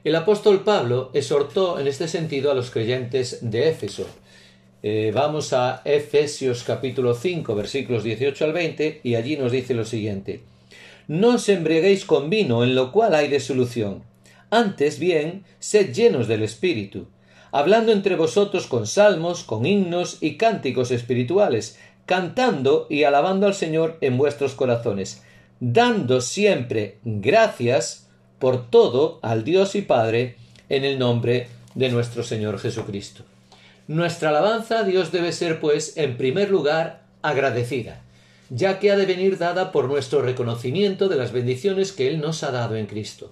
El 0.04 0.16
apóstol 0.16 0.64
Pablo 0.64 1.10
exhortó 1.16 1.80
en 1.80 1.88
este 1.88 2.08
sentido 2.08 2.52
a 2.52 2.54
los 2.54 2.70
creyentes 2.70 3.40
de 3.42 3.70
Éfeso. 3.70 4.06
Eh, 4.84 5.12
vamos 5.12 5.54
a 5.54 5.82
Efesios 5.86 6.64
capítulo 6.64 7.16
5 7.16 7.56
versículos 7.56 8.04
18 8.04 8.46
al 8.46 8.54
20 8.54 9.02
y 9.04 9.16
allí 9.16 9.38
nos 9.38 9.52
dice 9.52 9.74
lo 9.74 9.86
siguiente. 9.86 10.44
No 11.08 11.30
os 11.30 11.50
embriaguéis 11.50 12.06
con 12.06 12.30
vino, 12.30 12.64
en 12.64 12.76
lo 12.76 12.92
cual 12.92 13.16
hay 13.16 13.28
desolución. 13.28 14.04
Antes 14.52 15.00
bien, 15.00 15.46
sed 15.58 15.94
llenos 15.96 16.28
del 16.28 16.44
Espíritu, 16.44 17.08
hablando 17.52 17.92
entre 17.92 18.16
vosotros 18.16 18.68
con 18.68 18.86
salmos, 18.86 19.44
con 19.44 19.66
himnos 19.66 20.20
y 20.22 20.38
cánticos 20.38 20.92
espirituales, 20.92 21.80
cantando 22.06 22.88
y 22.90 23.04
alabando 23.04 23.48
al 23.48 23.54
Señor 23.54 23.98
en 24.02 24.18
vuestros 24.18 24.54
corazones, 24.54 25.24
dando 25.60 26.22
siempre 26.22 26.98
gracias 27.04 28.08
por 28.40 28.70
todo 28.70 29.20
al 29.22 29.44
Dios 29.44 29.76
y 29.76 29.82
Padre 29.82 30.36
en 30.70 30.84
el 30.86 31.00
nombre 31.00 31.48
de 31.76 31.90
nuestro 31.90 32.24
Señor 32.24 32.60
Jesucristo. 32.60 33.24
Nuestra 33.88 34.30
alabanza 34.30 34.80
a 34.80 34.84
Dios 34.84 35.12
debe 35.12 35.32
ser, 35.32 35.60
pues, 35.60 35.98
en 35.98 36.18
primer 36.18 36.50
lugar, 36.50 37.04
agradecida 37.22 38.04
ya 38.56 38.80
que 38.80 38.92
ha 38.92 38.98
de 38.98 39.06
venir 39.06 39.38
dada 39.38 39.72
por 39.72 39.88
nuestro 39.88 40.22
reconocimiento 40.22 41.10
de 41.10 41.16
las 41.16 41.32
bendiciones 41.32 41.92
que 41.92 42.08
Él 42.08 42.22
nos 42.22 42.44
ha 42.44 42.52
dado 42.52 42.76
en 42.76 42.86
Cristo. 42.86 43.32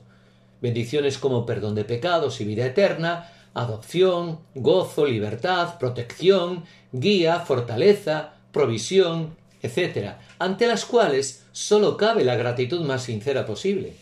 Bendiciones 0.62 1.18
como 1.18 1.46
perdón 1.46 1.76
de 1.76 1.86
pecados 1.86 2.42
y 2.42 2.46
vida 2.46 2.66
eterna, 2.66 3.32
adopción, 3.54 4.40
gozo, 4.56 5.06
libertad, 5.06 5.78
protección, 5.78 6.64
guía, 6.92 7.40
fortaleza, 7.42 8.34
provisión, 8.52 9.36
etc., 9.62 10.14
ante 10.40 10.68
las 10.68 10.86
cuales 10.86 11.44
sólo 11.52 11.98
cabe 11.98 12.24
la 12.24 12.36
gratitud 12.36 12.82
más 12.82 13.04
sincera 13.04 13.46
posible. 13.46 13.94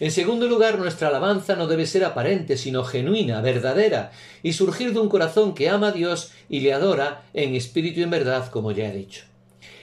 En 0.00 0.10
segundo 0.10 0.46
lugar, 0.46 0.78
nuestra 0.78 1.08
alabanza 1.08 1.56
no 1.56 1.66
debe 1.66 1.86
ser 1.86 2.04
aparente, 2.04 2.56
sino 2.56 2.84
genuina, 2.84 3.42
verdadera, 3.42 4.12
y 4.42 4.54
surgir 4.54 4.94
de 4.94 5.00
un 5.00 5.10
corazón 5.10 5.54
que 5.54 5.68
ama 5.68 5.88
a 5.88 5.92
Dios 5.92 6.32
y 6.48 6.60
le 6.60 6.72
adora 6.72 7.22
en 7.34 7.54
espíritu 7.54 8.00
y 8.00 8.04
en 8.04 8.10
verdad, 8.10 8.48
como 8.50 8.72
ya 8.72 8.88
he 8.88 8.96
dicho. 8.96 9.24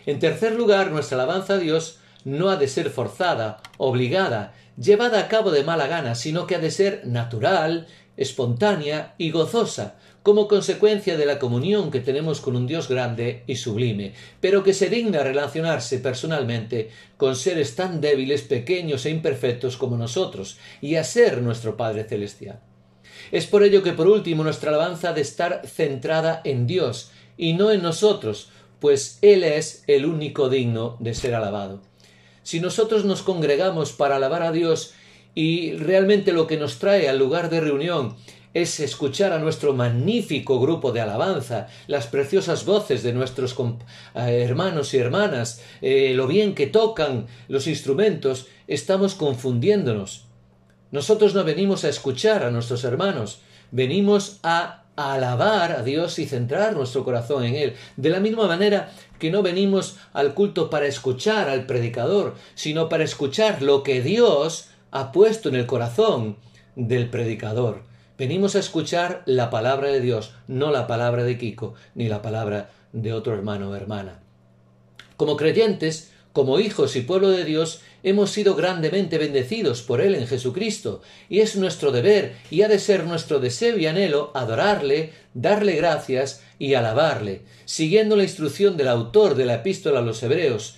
En 0.07 0.19
tercer 0.19 0.55
lugar, 0.55 0.89
nuestra 0.89 1.17
alabanza 1.17 1.53
a 1.53 1.57
Dios 1.59 1.99
no 2.25 2.49
ha 2.49 2.55
de 2.55 2.67
ser 2.67 2.89
forzada, 2.89 3.61
obligada, 3.77 4.55
llevada 4.75 5.19
a 5.19 5.27
cabo 5.27 5.51
de 5.51 5.63
mala 5.63 5.85
gana, 5.85 6.15
sino 6.15 6.47
que 6.47 6.55
ha 6.55 6.59
de 6.59 6.71
ser 6.71 7.05
natural, 7.05 7.85
espontánea 8.17 9.13
y 9.19 9.29
gozosa, 9.29 9.95
como 10.23 10.47
consecuencia 10.47 11.17
de 11.17 11.25
la 11.25 11.39
comunión 11.39 11.89
que 11.89 12.01
tenemos 12.01 12.41
con 12.41 12.55
un 12.55 12.67
Dios 12.67 12.89
grande 12.89 13.43
y 13.47 13.55
sublime, 13.55 14.13
pero 14.41 14.63
que 14.63 14.73
se 14.73 14.89
digna 14.89 15.23
relacionarse 15.23 15.99
personalmente 15.99 16.89
con 17.15 17.35
seres 17.35 17.75
tan 17.75 18.01
débiles, 18.01 18.41
pequeños 18.41 19.05
e 19.05 19.09
imperfectos 19.09 19.77
como 19.77 19.97
nosotros, 19.97 20.57
y 20.81 20.95
a 20.95 21.03
ser 21.03 21.41
nuestro 21.41 21.77
Padre 21.77 22.03
Celestial. 22.03 22.59
Es 23.31 23.45
por 23.45 23.63
ello 23.63 23.83
que 23.83 23.93
por 23.93 24.07
último 24.07 24.43
nuestra 24.43 24.69
alabanza 24.69 25.09
ha 25.09 25.13
de 25.13 25.21
estar 25.21 25.61
centrada 25.65 26.41
en 26.43 26.67
Dios 26.67 27.11
y 27.37 27.53
no 27.53 27.71
en 27.71 27.81
nosotros, 27.81 28.49
pues 28.79 29.19
Él 29.21 29.43
es 29.43 29.83
el 29.87 30.05
único 30.05 30.49
digno 30.49 30.97
de 30.99 31.13
ser 31.13 31.35
alabado. 31.35 31.81
Si 32.43 32.59
nosotros 32.59 33.05
nos 33.05 33.23
congregamos 33.23 33.91
para 33.91 34.15
alabar 34.15 34.43
a 34.43 34.51
Dios 34.51 34.93
y 35.35 35.73
realmente 35.73 36.31
lo 36.31 36.47
que 36.47 36.57
nos 36.57 36.79
trae 36.79 37.09
al 37.09 37.19
lugar 37.19 37.49
de 37.49 37.59
reunión 37.59 38.15
es 38.61 38.79
escuchar 38.79 39.33
a 39.33 39.39
nuestro 39.39 39.73
magnífico 39.73 40.59
grupo 40.59 40.91
de 40.91 41.01
alabanza, 41.01 41.67
las 41.85 42.07
preciosas 42.07 42.65
voces 42.65 43.03
de 43.03 43.13
nuestros 43.13 43.55
eh, 44.15 44.41
hermanos 44.43 44.95
y 44.95 44.97
hermanas, 44.97 45.61
eh, 45.81 46.13
lo 46.15 46.25
bien 46.25 46.55
que 46.55 46.65
tocan 46.65 47.27
los 47.49 47.67
instrumentos, 47.67 48.47
estamos 48.67 49.13
confundiéndonos. 49.13 50.25
Nosotros 50.89 51.35
no 51.35 51.43
venimos 51.43 51.83
a 51.83 51.89
escuchar 51.89 52.43
a 52.43 52.49
nuestros 52.49 52.83
hermanos, 52.83 53.41
venimos 53.71 54.39
a 54.41 54.85
alabar 54.95 55.73
a 55.73 55.83
Dios 55.83 56.17
y 56.17 56.25
centrar 56.25 56.75
nuestro 56.75 57.03
corazón 57.03 57.43
en 57.43 57.55
Él. 57.55 57.75
De 57.95 58.09
la 58.09 58.19
misma 58.19 58.47
manera 58.47 58.91
que 59.19 59.29
no 59.29 59.43
venimos 59.43 59.97
al 60.13 60.33
culto 60.33 60.71
para 60.71 60.87
escuchar 60.87 61.47
al 61.47 61.67
predicador, 61.67 62.33
sino 62.55 62.89
para 62.89 63.03
escuchar 63.03 63.61
lo 63.61 63.83
que 63.83 64.01
Dios 64.01 64.69
ha 64.89 65.11
puesto 65.11 65.49
en 65.49 65.55
el 65.55 65.67
corazón 65.67 66.37
del 66.75 67.11
predicador. 67.11 67.86
Venimos 68.17 68.55
a 68.55 68.59
escuchar 68.59 69.21
la 69.27 69.51
palabra 69.51 69.89
de 69.89 70.01
Dios, 70.01 70.33
no 70.47 70.71
la 70.71 70.87
palabra 70.87 71.23
de 71.23 71.37
Kiko, 71.37 71.75
ni 71.93 72.09
la 72.09 72.23
palabra 72.23 72.71
de 72.91 73.13
otro 73.13 73.35
hermano 73.35 73.69
o 73.69 73.75
hermana. 73.75 74.21
Como 75.17 75.37
creyentes, 75.37 76.11
como 76.33 76.59
hijos 76.59 76.95
y 76.95 77.01
pueblo 77.01 77.29
de 77.29 77.45
Dios, 77.45 77.81
hemos 78.01 78.31
sido 78.31 78.55
grandemente 78.55 79.19
bendecidos 79.19 79.83
por 79.83 80.01
Él 80.01 80.15
en 80.15 80.25
Jesucristo, 80.25 81.01
y 81.29 81.41
es 81.41 81.55
nuestro 81.57 81.91
deber 81.91 82.35
y 82.49 82.63
ha 82.63 82.67
de 82.67 82.79
ser 82.79 83.03
nuestro 83.03 83.39
deseo 83.39 83.77
y 83.77 83.85
anhelo 83.85 84.31
adorarle, 84.33 85.13
darle 85.35 85.75
gracias 85.75 86.43
y 86.57 86.73
alabarle, 86.73 87.41
siguiendo 87.65 88.15
la 88.15 88.23
instrucción 88.23 88.77
del 88.77 88.87
autor 88.87 89.35
de 89.35 89.45
la 89.45 89.55
epístola 89.55 89.99
a 89.99 90.03
los 90.03 90.23
Hebreos, 90.23 90.75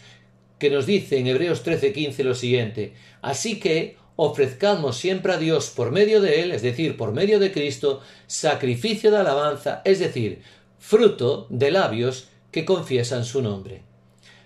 que 0.60 0.70
nos 0.70 0.86
dice 0.86 1.18
en 1.18 1.28
Hebreos 1.28 1.64
13:15 1.64 2.24
lo 2.24 2.36
siguiente, 2.36 2.96
así 3.22 3.62
que 3.62 3.96
ofrezcamos 4.22 4.98
siempre 4.98 5.32
a 5.32 5.38
Dios 5.38 5.70
por 5.70 5.92
medio 5.92 6.20
de 6.20 6.42
Él, 6.42 6.52
es 6.52 6.62
decir, 6.62 6.98
por 6.98 7.14
medio 7.14 7.40
de 7.40 7.54
Cristo, 7.54 8.02
sacrificio 8.28 9.12
de 9.12 9.18
alabanza, 9.18 9.82
es 9.86 10.00
decir, 10.00 10.42
fruto 10.78 11.48
de 11.50 11.72
labios 11.72 12.28
que 12.52 12.66
confiesan 12.66 13.24
su 13.24 13.42
nombre. 13.42 13.84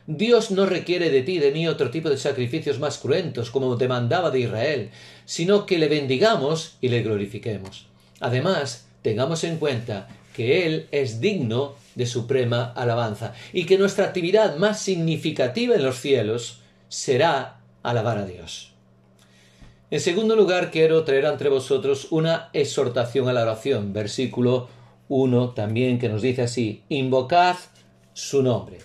Dios 0.05 0.51
no 0.51 0.67
requiere 0.67 1.09
de 1.09 1.23
ti 1.23 1.39
de 1.39 1.49
mí 1.49 1.67
otro 1.67 1.89
tipo 1.89 2.11
de 2.11 2.17
sacrificios 2.17 2.77
más 2.77 2.99
cruentos 2.99 3.49
como 3.49 3.75
demandaba 3.75 4.29
de 4.29 4.41
Israel, 4.41 4.91
sino 5.25 5.65
que 5.65 5.79
le 5.79 5.87
bendigamos 5.87 6.77
y 6.79 6.89
le 6.89 7.01
glorifiquemos. 7.01 7.87
Además, 8.19 8.85
tengamos 9.01 9.43
en 9.43 9.57
cuenta 9.57 10.07
que 10.35 10.67
Él 10.67 10.87
es 10.91 11.19
digno 11.19 11.73
de 11.95 12.05
suprema 12.05 12.73
alabanza 12.75 13.33
y 13.51 13.65
que 13.65 13.79
nuestra 13.79 14.05
actividad 14.05 14.55
más 14.57 14.79
significativa 14.79 15.73
en 15.73 15.83
los 15.83 15.99
cielos 15.99 16.59
será 16.89 17.57
alabar 17.81 18.19
a 18.19 18.25
Dios. 18.27 18.72
En 19.93 19.99
segundo 19.99 20.35
lugar, 20.35 20.71
quiero 20.71 21.03
traer 21.03 21.25
entre 21.25 21.49
vosotros 21.49 22.07
una 22.09 22.49
exhortación 22.53 23.29
a 23.29 23.33
la 23.33 23.43
oración, 23.43 23.93
versículo 23.93 24.67
1 25.07 25.51
también 25.51 25.99
que 25.99 26.09
nos 26.09 26.23
dice 26.23 26.41
así, 26.41 26.81
invocad 26.89 27.57
su 28.15 28.41
nombre. 28.41 28.79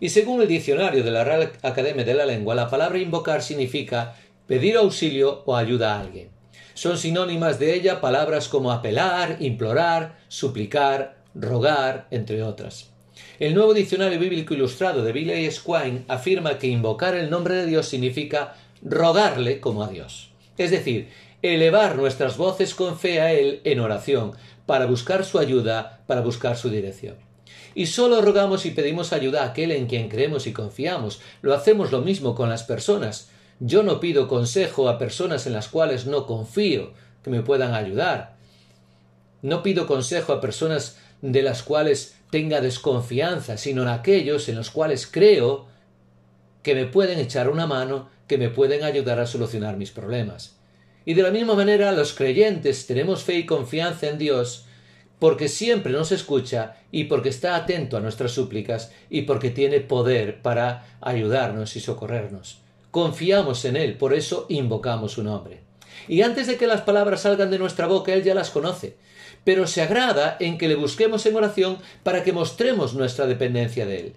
Y 0.00 0.10
según 0.10 0.42
el 0.42 0.48
diccionario 0.48 1.02
de 1.02 1.10
la 1.12 1.24
Real 1.24 1.52
Academia 1.62 2.04
de 2.04 2.12
la 2.12 2.26
Lengua, 2.26 2.54
la 2.54 2.68
palabra 2.68 2.98
invocar 2.98 3.40
significa 3.40 4.16
pedir 4.46 4.76
auxilio 4.76 5.44
o 5.46 5.56
ayuda 5.56 5.94
a 5.94 6.00
alguien. 6.00 6.28
Son 6.74 6.98
sinónimas 6.98 7.58
de 7.58 7.74
ella 7.74 8.02
palabras 8.02 8.46
como 8.46 8.70
apelar, 8.70 9.38
implorar, 9.40 10.18
suplicar, 10.28 11.22
rogar, 11.34 12.06
entre 12.10 12.42
otras. 12.42 12.90
El 13.38 13.54
nuevo 13.54 13.72
diccionario 13.72 14.18
bíblico 14.18 14.52
ilustrado 14.52 15.02
de 15.02 15.12
Billy 15.12 15.50
Squine 15.50 16.04
afirma 16.06 16.58
que 16.58 16.66
invocar 16.66 17.14
el 17.14 17.30
nombre 17.30 17.54
de 17.54 17.64
Dios 17.64 17.88
significa 17.88 18.56
rogarle 18.82 19.58
como 19.58 19.82
a 19.82 19.88
Dios. 19.88 20.29
Es 20.60 20.70
decir, 20.70 21.08
elevar 21.40 21.96
nuestras 21.96 22.36
voces 22.36 22.74
con 22.74 22.98
fe 22.98 23.22
a 23.22 23.32
Él 23.32 23.62
en 23.64 23.80
oración, 23.80 24.32
para 24.66 24.84
buscar 24.84 25.24
su 25.24 25.38
ayuda, 25.38 26.02
para 26.06 26.20
buscar 26.20 26.54
su 26.54 26.68
dirección. 26.68 27.16
Y 27.74 27.86
solo 27.86 28.20
rogamos 28.20 28.66
y 28.66 28.72
pedimos 28.72 29.14
ayuda 29.14 29.42
a 29.42 29.46
aquel 29.46 29.72
en 29.72 29.86
quien 29.86 30.10
creemos 30.10 30.46
y 30.46 30.52
confiamos. 30.52 31.22
Lo 31.40 31.54
hacemos 31.54 31.92
lo 31.92 32.02
mismo 32.02 32.34
con 32.34 32.50
las 32.50 32.64
personas. 32.64 33.30
Yo 33.58 33.82
no 33.82 34.00
pido 34.00 34.28
consejo 34.28 34.90
a 34.90 34.98
personas 34.98 35.46
en 35.46 35.54
las 35.54 35.68
cuales 35.68 36.04
no 36.04 36.26
confío 36.26 36.92
que 37.24 37.30
me 37.30 37.40
puedan 37.40 37.72
ayudar. 37.72 38.36
No 39.40 39.62
pido 39.62 39.86
consejo 39.86 40.34
a 40.34 40.42
personas 40.42 40.98
de 41.22 41.40
las 41.40 41.62
cuales 41.62 42.16
tenga 42.30 42.60
desconfianza, 42.60 43.56
sino 43.56 43.80
en 43.80 43.88
aquellos 43.88 44.46
en 44.50 44.56
los 44.56 44.70
cuales 44.70 45.06
creo 45.06 45.69
que 46.62 46.74
me 46.74 46.86
pueden 46.86 47.18
echar 47.18 47.48
una 47.48 47.66
mano, 47.66 48.08
que 48.26 48.38
me 48.38 48.48
pueden 48.48 48.84
ayudar 48.84 49.18
a 49.20 49.26
solucionar 49.26 49.76
mis 49.76 49.90
problemas. 49.90 50.56
Y 51.04 51.14
de 51.14 51.22
la 51.22 51.30
misma 51.30 51.54
manera 51.54 51.92
los 51.92 52.12
creyentes 52.12 52.86
tenemos 52.86 53.24
fe 53.24 53.36
y 53.36 53.46
confianza 53.46 54.08
en 54.08 54.18
Dios 54.18 54.66
porque 55.18 55.48
siempre 55.48 55.92
nos 55.92 56.12
escucha 56.12 56.76
y 56.90 57.04
porque 57.04 57.28
está 57.28 57.54
atento 57.54 57.96
a 57.96 58.00
nuestras 58.00 58.32
súplicas 58.32 58.90
y 59.10 59.22
porque 59.22 59.50
tiene 59.50 59.80
poder 59.80 60.42
para 60.42 60.96
ayudarnos 61.00 61.76
y 61.76 61.80
socorrernos. 61.80 62.58
Confiamos 62.90 63.64
en 63.66 63.76
Él, 63.76 63.96
por 63.96 64.14
eso 64.14 64.46
invocamos 64.48 65.12
su 65.12 65.22
nombre. 65.22 65.60
Y 66.08 66.22
antes 66.22 66.46
de 66.46 66.56
que 66.56 66.66
las 66.66 66.80
palabras 66.80 67.20
salgan 67.20 67.50
de 67.50 67.58
nuestra 67.58 67.86
boca, 67.86 68.14
Él 68.14 68.24
ya 68.24 68.34
las 68.34 68.50
conoce, 68.50 68.96
pero 69.44 69.66
se 69.66 69.82
agrada 69.82 70.36
en 70.40 70.58
que 70.58 70.68
le 70.68 70.74
busquemos 70.74 71.24
en 71.26 71.36
oración 71.36 71.78
para 72.02 72.24
que 72.24 72.32
mostremos 72.32 72.94
nuestra 72.94 73.26
dependencia 73.26 73.86
de 73.86 74.00
Él. 74.00 74.12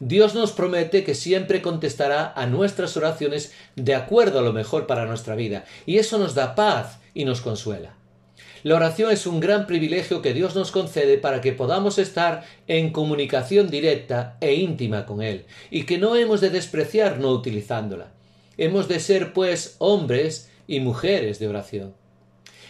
Dios 0.00 0.34
nos 0.34 0.52
promete 0.52 1.02
que 1.02 1.14
siempre 1.14 1.60
contestará 1.60 2.32
a 2.36 2.46
nuestras 2.46 2.96
oraciones 2.96 3.52
de 3.74 3.94
acuerdo 3.94 4.38
a 4.38 4.42
lo 4.42 4.52
mejor 4.52 4.86
para 4.86 5.06
nuestra 5.06 5.34
vida, 5.34 5.64
y 5.86 5.98
eso 5.98 6.18
nos 6.18 6.34
da 6.34 6.54
paz 6.54 6.98
y 7.14 7.24
nos 7.24 7.40
consuela. 7.40 7.96
La 8.62 8.76
oración 8.76 9.10
es 9.10 9.26
un 9.26 9.40
gran 9.40 9.66
privilegio 9.66 10.20
que 10.22 10.34
Dios 10.34 10.54
nos 10.54 10.70
concede 10.70 11.18
para 11.18 11.40
que 11.40 11.52
podamos 11.52 11.98
estar 11.98 12.44
en 12.66 12.90
comunicación 12.90 13.70
directa 13.70 14.36
e 14.40 14.54
íntima 14.54 15.06
con 15.06 15.22
Él, 15.22 15.46
y 15.70 15.84
que 15.84 15.98
no 15.98 16.16
hemos 16.16 16.40
de 16.40 16.50
despreciar 16.50 17.18
no 17.18 17.30
utilizándola. 17.30 18.12
Hemos 18.56 18.88
de 18.88 19.00
ser, 19.00 19.32
pues, 19.32 19.76
hombres 19.78 20.50
y 20.66 20.80
mujeres 20.80 21.38
de 21.38 21.48
oración. 21.48 21.94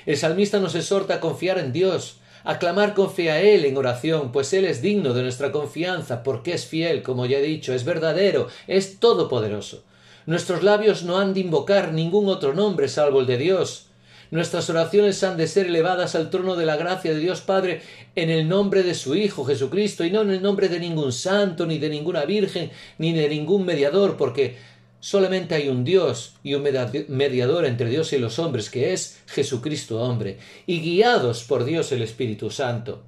El 0.07 0.17
salmista 0.17 0.61
nos 0.61 0.75
exhorta 0.75 1.15
a 1.15 1.21
confiar 1.21 1.59
en 1.59 1.73
Dios, 1.73 2.18
a 2.45 2.59
clamar 2.59 2.95
con 2.95 3.11
fe 3.11 3.31
a 3.31 3.41
Él 3.41 3.65
en 3.65 3.77
oración, 3.77 4.33
pues 4.33 4.53
Él 4.53 4.65
es 4.65 4.83
digno 4.83 5.15
de 5.15 5.23
nuestra 5.23 5.53
confianza, 5.53 6.23
porque 6.23 6.55
es 6.55 6.67
fiel, 6.67 7.03
como 7.03 7.27
ya 7.27 7.39
he 7.39 7.43
dicho, 7.43 7.73
es 7.75 7.85
verdadero, 7.85 8.49
es 8.67 9.01
todopoderoso. 9.01 9.85
Nuestros 10.27 10.63
labios 10.63 11.05
no 11.05 11.19
han 11.19 11.33
de 11.33 11.41
invocar 11.41 11.93
ningún 11.93 12.29
otro 12.29 12.53
nombre 12.55 12.89
salvo 12.89 13.21
el 13.21 13.27
de 13.27 13.39
Dios. 13.39 13.87
Nuestras 14.31 14.69
oraciones 14.69 15.25
han 15.25 15.39
de 15.39 15.47
ser 15.47 15.67
elevadas 15.67 16.15
al 16.15 16.29
trono 16.29 16.55
de 16.55 16.67
la 16.67 16.77
gracia 16.77 17.15
de 17.15 17.19
Dios 17.19 17.41
Padre 17.41 17.81
en 18.15 18.29
el 18.29 18.47
nombre 18.47 18.83
de 18.83 18.95
su 18.95 19.15
Hijo 19.15 19.47
Jesucristo 19.47 20.05
y 20.05 20.11
no 20.11 20.21
en 20.21 20.31
el 20.31 20.43
nombre 20.43 20.69
de 20.69 20.81
ningún 20.81 21.13
santo, 21.13 21.65
ni 21.65 21.79
de 21.79 21.89
ninguna 21.89 22.27
virgen, 22.27 22.71
ni 22.99 23.15
de 23.15 23.27
ningún 23.31 23.65
mediador, 23.65 24.19
porque 24.19 24.59
solamente 25.01 25.55
hay 25.55 25.69
un 25.69 25.85
Dios 25.85 26.35
y 26.43 26.55
un 26.55 26.63
mediador 27.09 27.65
entre 27.65 27.89
Dios 27.89 28.13
y 28.13 28.19
los 28.19 28.39
hombres, 28.39 28.71
que 28.71 28.93
es 28.93 29.21
Jesucristo 29.27 30.01
hombre, 30.03 30.39
y 30.67 30.81
guiados 30.81 31.45
por 31.45 31.65
Dios 31.65 31.93
el 31.93 32.03
Espíritu 32.03 32.51
Santo. 32.51 33.03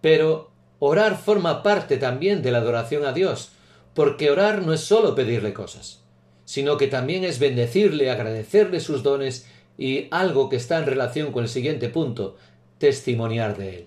Pero 0.00 0.50
orar 0.78 1.16
forma 1.16 1.62
parte 1.62 1.96
también 1.96 2.42
de 2.42 2.50
la 2.50 2.58
adoración 2.58 3.04
a 3.04 3.12
Dios, 3.12 3.50
porque 3.94 4.30
orar 4.30 4.62
no 4.62 4.72
es 4.72 4.80
sólo 4.80 5.14
pedirle 5.14 5.52
cosas, 5.52 6.02
sino 6.44 6.76
que 6.76 6.86
también 6.86 7.24
es 7.24 7.38
bendecirle, 7.38 8.10
agradecerle 8.10 8.80
sus 8.80 9.02
dones 9.02 9.46
y 9.78 10.08
algo 10.10 10.48
que 10.48 10.56
está 10.56 10.78
en 10.78 10.86
relación 10.86 11.32
con 11.32 11.42
el 11.42 11.48
siguiente 11.48 11.88
punto, 11.88 12.36
testimoniar 12.78 13.56
de 13.56 13.78
él. 13.78 13.86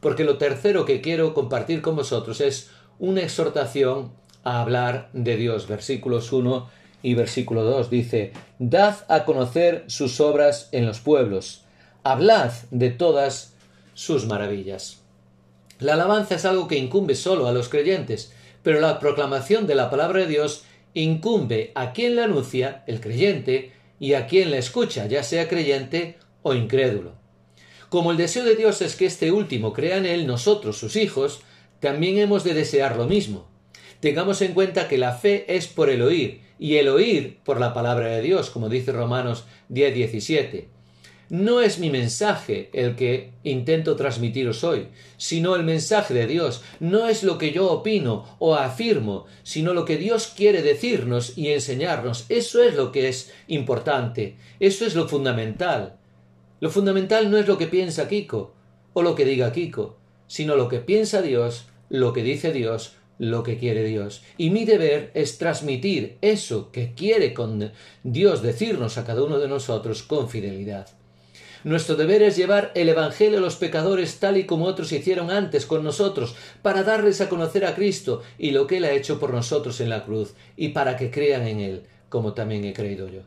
Porque 0.00 0.24
lo 0.24 0.38
tercero 0.38 0.84
que 0.84 1.00
quiero 1.00 1.34
compartir 1.34 1.82
con 1.82 1.96
vosotros 1.96 2.40
es 2.40 2.70
una 2.98 3.22
exhortación 3.22 4.12
a 4.48 4.62
hablar 4.62 5.10
de 5.12 5.36
Dios. 5.36 5.68
Versículos 5.68 6.32
1 6.32 6.70
y 7.02 7.12
versículo 7.12 7.64
2 7.64 7.90
dice, 7.90 8.32
Dad 8.58 8.96
a 9.08 9.26
conocer 9.26 9.84
sus 9.88 10.20
obras 10.20 10.70
en 10.72 10.86
los 10.86 11.00
pueblos, 11.00 11.64
hablad 12.02 12.52
de 12.70 12.88
todas 12.88 13.52
sus 13.92 14.26
maravillas. 14.26 15.02
La 15.80 15.92
alabanza 15.92 16.36
es 16.36 16.46
algo 16.46 16.66
que 16.66 16.78
incumbe 16.78 17.14
solo 17.14 17.46
a 17.46 17.52
los 17.52 17.68
creyentes, 17.68 18.32
pero 18.62 18.80
la 18.80 18.98
proclamación 18.98 19.66
de 19.66 19.74
la 19.74 19.90
palabra 19.90 20.20
de 20.20 20.28
Dios 20.28 20.64
incumbe 20.94 21.70
a 21.74 21.92
quien 21.92 22.16
la 22.16 22.24
anuncia, 22.24 22.84
el 22.86 23.00
creyente, 23.00 23.72
y 24.00 24.14
a 24.14 24.26
quien 24.26 24.50
la 24.50 24.56
escucha, 24.56 25.06
ya 25.06 25.22
sea 25.24 25.48
creyente 25.48 26.16
o 26.42 26.54
incrédulo. 26.54 27.12
Como 27.90 28.12
el 28.12 28.16
deseo 28.16 28.44
de 28.44 28.56
Dios 28.56 28.80
es 28.80 28.96
que 28.96 29.06
este 29.06 29.30
último 29.30 29.74
crea 29.74 29.98
en 29.98 30.06
él, 30.06 30.26
nosotros, 30.26 30.78
sus 30.78 30.96
hijos, 30.96 31.40
también 31.80 32.18
hemos 32.18 32.44
de 32.44 32.54
desear 32.54 32.96
lo 32.96 33.06
mismo. 33.06 33.47
Tengamos 34.00 34.42
en 34.42 34.54
cuenta 34.54 34.86
que 34.88 34.98
la 34.98 35.12
fe 35.12 35.44
es 35.56 35.66
por 35.66 35.90
el 35.90 36.02
oír, 36.02 36.42
y 36.58 36.76
el 36.76 36.88
oír 36.88 37.38
por 37.44 37.60
la 37.60 37.74
palabra 37.74 38.08
de 38.08 38.22
Dios, 38.22 38.50
como 38.50 38.68
dice 38.68 38.92
Romanos 38.92 39.44
10, 39.68 39.94
17. 39.94 40.68
No 41.30 41.60
es 41.60 41.78
mi 41.78 41.90
mensaje 41.90 42.70
el 42.72 42.96
que 42.96 43.32
intento 43.42 43.96
transmitiros 43.96 44.64
hoy, 44.64 44.88
sino 45.18 45.56
el 45.56 45.62
mensaje 45.62 46.14
de 46.14 46.26
Dios. 46.26 46.62
No 46.80 47.06
es 47.06 47.22
lo 47.22 47.36
que 47.36 47.52
yo 47.52 47.70
opino 47.70 48.24
o 48.38 48.54
afirmo, 48.54 49.26
sino 49.42 49.74
lo 49.74 49.84
que 49.84 49.98
Dios 49.98 50.32
quiere 50.34 50.62
decirnos 50.62 51.36
y 51.36 51.48
enseñarnos. 51.48 52.24
Eso 52.30 52.62
es 52.62 52.74
lo 52.74 52.92
que 52.92 53.08
es 53.08 53.30
importante, 53.46 54.36
eso 54.58 54.86
es 54.86 54.94
lo 54.94 55.06
fundamental. 55.06 55.98
Lo 56.60 56.70
fundamental 56.70 57.30
no 57.30 57.36
es 57.36 57.46
lo 57.46 57.58
que 57.58 57.66
piensa 57.66 58.08
Kiko 58.08 58.54
o 58.94 59.02
lo 59.02 59.14
que 59.14 59.26
diga 59.26 59.52
Kiko, 59.52 59.98
sino 60.28 60.56
lo 60.56 60.68
que 60.68 60.78
piensa 60.78 61.20
Dios, 61.20 61.66
lo 61.90 62.14
que 62.14 62.22
dice 62.22 62.52
Dios, 62.52 62.94
lo 63.18 63.42
que 63.42 63.58
quiere 63.58 63.84
Dios. 63.84 64.22
Y 64.36 64.50
mi 64.50 64.64
deber 64.64 65.10
es 65.14 65.38
transmitir 65.38 66.18
eso 66.20 66.70
que 66.72 66.94
quiere 66.94 67.34
con 67.34 67.72
Dios 68.02 68.42
decirnos 68.42 68.98
a 68.98 69.04
cada 69.04 69.22
uno 69.22 69.38
de 69.38 69.48
nosotros 69.48 70.02
con 70.02 70.28
fidelidad. 70.28 70.88
Nuestro 71.64 71.96
deber 71.96 72.22
es 72.22 72.36
llevar 72.36 72.70
el 72.74 72.88
Evangelio 72.88 73.38
a 73.38 73.40
los 73.40 73.56
pecadores 73.56 74.20
tal 74.20 74.36
y 74.36 74.44
como 74.44 74.66
otros 74.66 74.92
hicieron 74.92 75.30
antes 75.30 75.66
con 75.66 75.82
nosotros, 75.82 76.36
para 76.62 76.84
darles 76.84 77.20
a 77.20 77.28
conocer 77.28 77.64
a 77.64 77.74
Cristo 77.74 78.22
y 78.38 78.52
lo 78.52 78.66
que 78.68 78.76
Él 78.76 78.84
ha 78.84 78.92
hecho 78.92 79.18
por 79.18 79.34
nosotros 79.34 79.80
en 79.80 79.90
la 79.90 80.04
cruz, 80.04 80.34
y 80.56 80.68
para 80.68 80.96
que 80.96 81.10
crean 81.10 81.48
en 81.48 81.58
Él, 81.58 81.82
como 82.08 82.32
también 82.32 82.64
he 82.64 82.72
creído 82.72 83.08
yo. 83.08 83.22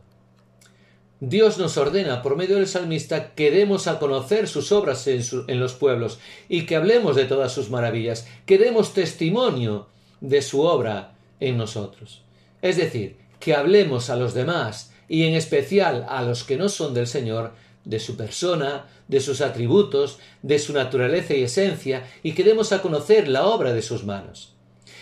Dios 1.24 1.60
nos 1.60 1.78
ordena 1.78 2.24
por 2.24 2.36
medio 2.36 2.56
del 2.56 2.68
salmista 2.68 3.36
que 3.36 3.52
demos 3.52 3.86
a 3.86 4.00
conocer 4.00 4.48
sus 4.48 4.72
obras 4.72 5.06
en, 5.06 5.60
los 5.60 5.74
pueblos 5.74 6.18
y 6.50 6.66
que 6.66 6.76
hablemos 6.76 7.16
de 7.16 7.26
todas 7.26 7.54
sus 7.54 7.70
maravillas, 7.70 8.28
que 8.48 8.58
demos 8.58 8.96
testimonio 8.96 9.88
de 10.20 10.42
su 10.42 10.62
obra 10.62 11.14
en 11.40 11.58
nosotros. 11.58 12.24
Es 12.64 12.76
decir, 12.76 13.18
que 13.40 13.54
hablemos 13.54 14.10
a 14.10 14.16
los 14.16 14.34
demás 14.34 14.94
y 15.08 15.26
en 15.26 15.36
especial 15.36 16.08
a 16.10 16.24
los 16.24 16.44
que 16.44 16.58
no 16.58 16.70
son 16.70 16.96
del 16.96 17.06
Señor 17.06 17.54
de 17.86 18.00
su 18.00 18.18
persona, 18.18 18.88
de 19.08 19.20
sus 19.20 19.42
atributos, 19.42 20.18
de 20.42 20.58
su 20.58 20.74
naturaleza 20.74 21.36
y 21.36 21.44
esencia, 21.44 22.04
y 22.24 22.34
que 22.34 22.44
demos 22.44 22.72
a 22.72 22.82
conocer 22.82 23.28
la 23.28 23.46
obra 23.46 23.74
de 23.74 23.84
sus 23.84 24.06
manos. 24.06 24.56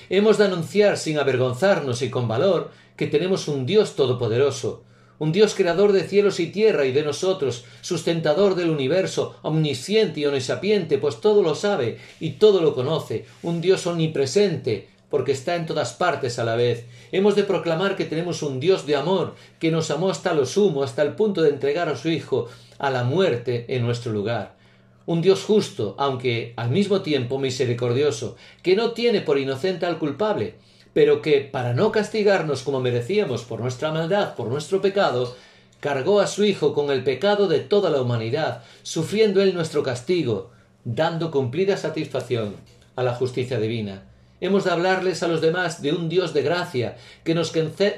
Hemos 0.09 0.37
de 0.37 0.43
anunciar 0.43 0.97
sin 0.97 1.17
avergonzarnos 1.17 2.01
y 2.01 2.09
con 2.09 2.27
valor 2.27 2.71
que 2.97 3.07
tenemos 3.07 3.47
un 3.47 3.65
Dios 3.65 3.95
todopoderoso, 3.95 4.83
un 5.19 5.33
Dios 5.33 5.53
creador 5.53 5.91
de 5.91 6.03
cielos 6.03 6.39
y 6.39 6.47
tierra 6.47 6.85
y 6.85 6.91
de 6.91 7.03
nosotros, 7.03 7.65
sustentador 7.81 8.55
del 8.55 8.69
universo, 8.69 9.35
omnisciente 9.41 10.21
y 10.21 10.25
omnisapiente, 10.25 10.97
pues 10.97 11.21
todo 11.21 11.43
lo 11.43 11.55
sabe 11.55 11.97
y 12.19 12.31
todo 12.31 12.61
lo 12.61 12.73
conoce, 12.73 13.25
un 13.43 13.61
Dios 13.61 13.85
omnipresente, 13.85 14.87
porque 15.09 15.33
está 15.33 15.55
en 15.55 15.65
todas 15.65 15.93
partes 15.93 16.39
a 16.39 16.43
la 16.43 16.55
vez. 16.55 16.85
Hemos 17.11 17.35
de 17.35 17.43
proclamar 17.43 17.95
que 17.95 18.05
tenemos 18.05 18.41
un 18.43 18.59
Dios 18.59 18.85
de 18.85 18.95
amor, 18.95 19.35
que 19.59 19.71
nos 19.71 19.91
amó 19.91 20.09
hasta 20.09 20.33
lo 20.33 20.45
sumo, 20.45 20.83
hasta 20.83 21.01
el 21.01 21.13
punto 21.13 21.41
de 21.41 21.49
entregar 21.49 21.89
a 21.89 21.97
su 21.97 22.09
Hijo 22.09 22.47
a 22.77 22.89
la 22.89 23.03
muerte 23.03 23.65
en 23.67 23.83
nuestro 23.83 24.13
lugar. 24.13 24.55
Un 25.05 25.21
Dios 25.21 25.43
justo, 25.43 25.95
aunque 25.97 26.53
al 26.55 26.69
mismo 26.69 27.01
tiempo 27.01 27.39
misericordioso, 27.39 28.37
que 28.61 28.75
no 28.75 28.91
tiene 28.91 29.21
por 29.21 29.39
inocente 29.39 29.85
al 29.87 29.97
culpable, 29.97 30.55
pero 30.93 31.21
que, 31.21 31.41
para 31.41 31.73
no 31.73 31.91
castigarnos 31.91 32.63
como 32.63 32.79
merecíamos 32.79 33.43
por 33.43 33.59
nuestra 33.59 33.91
maldad, 33.91 34.35
por 34.35 34.47
nuestro 34.47 34.81
pecado, 34.81 35.35
cargó 35.79 36.19
a 36.19 36.27
su 36.27 36.43
Hijo 36.43 36.73
con 36.73 36.91
el 36.91 37.03
pecado 37.03 37.47
de 37.47 37.59
toda 37.59 37.89
la 37.89 38.01
humanidad, 38.01 38.63
sufriendo 38.83 39.41
él 39.41 39.53
nuestro 39.53 39.83
castigo, 39.83 40.51
dando 40.83 41.31
cumplida 41.31 41.77
satisfacción 41.77 42.55
a 42.95 43.03
la 43.03 43.13
justicia 43.15 43.59
divina. 43.59 44.03
Hemos 44.41 44.63
de 44.63 44.71
hablarles 44.71 45.21
a 45.21 45.27
los 45.27 45.41
demás 45.41 45.81
de 45.81 45.91
un 45.91 46.07
Dios 46.07 46.33
de 46.33 46.41
gracia 46.41 46.95
que 47.25 47.35
nos 47.35 47.51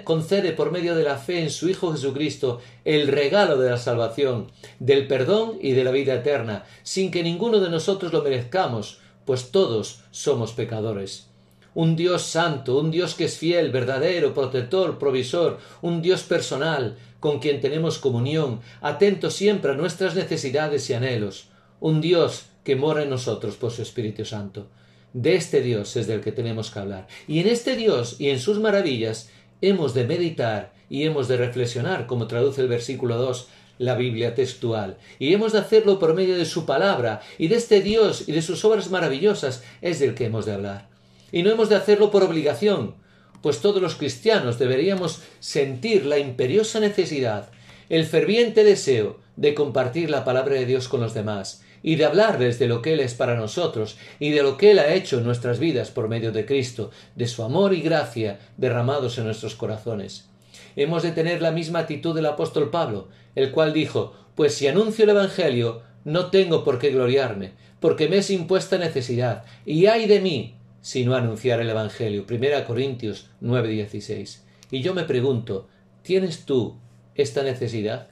concede 0.04 0.54
por 0.54 0.72
medio 0.72 0.96
de 0.96 1.04
la 1.04 1.18
fe 1.18 1.44
en 1.44 1.52
su 1.52 1.70
Hijo 1.70 1.92
Jesucristo 1.92 2.60
el 2.84 3.08
regalo 3.08 3.58
de 3.58 3.70
la 3.70 3.78
salvación, 3.78 4.52
del 4.80 5.08
perdón 5.08 5.60
y 5.62 5.74
de 5.74 5.84
la 5.84 5.92
vida 5.92 6.16
eterna, 6.16 6.66
sin 6.82 7.12
que 7.12 7.22
ninguno 7.22 7.60
de 7.60 7.70
nosotros 7.70 8.12
lo 8.12 8.24
merezcamos, 8.24 9.00
pues 9.26 9.52
todos 9.52 10.02
somos 10.10 10.54
pecadores. 10.54 11.31
Un 11.74 11.96
Dios 11.96 12.24
santo, 12.24 12.78
un 12.78 12.92
Dios 12.92 13.16
que 13.16 13.26
es 13.26 13.38
fiel, 13.38 13.72
verdadero, 13.72 14.34
protector, 14.34 15.00
provisor, 15.00 15.60
un 15.82 16.02
Dios 16.02 16.24
personal, 16.24 16.98
con 17.20 17.40
quien 17.40 17.62
tenemos 17.62 17.98
comunión, 17.98 18.60
atento 18.82 19.30
siempre 19.30 19.72
a 19.72 19.76
nuestras 19.76 20.16
necesidades 20.16 20.90
y 20.90 20.94
anhelos, 20.94 21.48
un 21.80 22.02
Dios 22.02 22.48
que 22.64 22.76
mora 22.76 23.04
en 23.04 23.10
nosotros 23.10 23.56
por 23.56 23.72
su 23.72 23.82
Espíritu 23.82 24.26
Santo. 24.26 24.68
De 25.14 25.36
este 25.36 25.62
Dios 25.62 25.96
es 25.96 26.08
del 26.08 26.22
que 26.22 26.32
tenemos 26.32 26.72
que 26.72 26.80
hablar. 26.80 27.08
Y 27.28 27.40
en 27.40 27.48
este 27.48 27.76
Dios 27.76 28.16
y 28.20 28.30
en 28.30 28.40
sus 28.40 28.60
maravillas 28.60 29.30
hemos 29.62 29.94
de 29.94 30.06
meditar 30.06 30.74
y 30.90 31.04
hemos 31.04 31.28
de 31.28 31.38
reflexionar, 31.38 32.06
como 32.06 32.28
traduce 32.28 32.62
el 32.62 32.68
versículo 32.68 33.18
2 33.18 33.48
la 33.78 33.96
Biblia 33.96 34.36
textual. 34.36 34.98
Y 35.20 35.34
hemos 35.34 35.54
de 35.54 35.60
hacerlo 35.60 36.00
por 36.00 36.14
medio 36.14 36.38
de 36.38 36.46
su 36.46 36.66
palabra, 36.66 37.22
y 37.38 37.48
de 37.48 37.56
este 37.56 37.82
Dios 37.82 38.26
y 38.28 38.32
de 38.32 38.42
sus 38.42 38.64
obras 38.64 38.92
maravillosas 38.92 39.64
es 39.82 40.00
del 40.00 40.14
que 40.14 40.26
hemos 40.26 40.46
de 40.46 40.54
hablar. 40.54 40.91
Y 41.32 41.44
no 41.44 41.52
hemos 41.52 41.70
de 41.70 41.76
hacerlo 41.76 42.12
por 42.12 42.24
obligación, 42.24 42.96
pues 43.42 43.60
todos 43.60 43.82
los 43.82 43.96
cristianos 43.96 44.60
deberíamos 44.60 45.22
sentir 45.40 46.06
la 46.06 46.20
imperiosa 46.20 46.80
necesidad, 46.80 47.50
el 47.90 48.06
ferviente 48.06 48.64
deseo 48.64 49.20
de 49.36 49.54
compartir 49.54 50.10
la 50.10 50.24
palabra 50.24 50.56
de 50.56 50.66
Dios 50.66 50.88
con 50.88 51.02
los 51.02 51.14
demás, 51.14 51.64
y 51.84 51.96
de 51.96 52.06
hablarles 52.06 52.60
de 52.60 52.68
lo 52.68 52.82
que 52.82 52.94
Él 52.94 53.00
es 53.00 53.14
para 53.14 53.36
nosotros 53.36 53.98
y 54.20 54.32
de 54.32 54.44
lo 54.44 54.58
que 54.58 54.72
Él 54.72 54.80
ha 54.80 54.94
hecho 54.94 55.18
en 55.18 55.24
nuestras 55.24 55.60
vidas 55.60 55.90
por 55.90 56.08
medio 56.08 56.32
de 56.32 56.46
Cristo, 56.46 56.92
de 57.16 57.28
su 57.28 57.44
amor 57.44 57.74
y 57.74 57.82
gracia 57.82 58.40
derramados 58.58 59.18
en 59.18 59.26
nuestros 59.26 59.56
corazones. 59.56 60.30
Hemos 60.76 61.04
de 61.04 61.12
tener 61.12 61.42
la 61.42 61.52
misma 61.52 61.80
actitud 61.80 62.16
del 62.16 62.28
apóstol 62.28 62.70
Pablo, 62.70 63.08
el 63.36 63.52
cual 63.52 63.74
dijo 63.74 64.14
Pues 64.36 64.54
si 64.54 64.68
anuncio 64.68 65.04
el 65.04 65.10
Evangelio, 65.12 65.82
no 66.06 66.28
tengo 66.28 66.64
por 66.64 66.80
qué 66.80 66.92
gloriarme, 66.92 67.54
porque 67.80 68.08
me 68.08 68.18
es 68.18 68.30
impuesta 68.30 68.78
necesidad, 68.78 69.44
y 69.66 69.88
ay 69.88 70.08
de 70.08 70.20
mí 70.20 70.56
si 70.82 71.06
no 71.06 71.16
anunciar 71.16 71.60
el 71.62 71.70
Evangelio. 71.70 72.26
Primera 72.26 72.66
Corintios 72.66 73.30
9:16. 73.42 74.44
Y 74.72 74.82
yo 74.82 74.94
me 74.94 75.04
pregunto, 75.04 75.68
¿tienes 76.02 76.46
tú 76.46 76.78
esta 77.16 77.44
necesidad? 77.44 78.08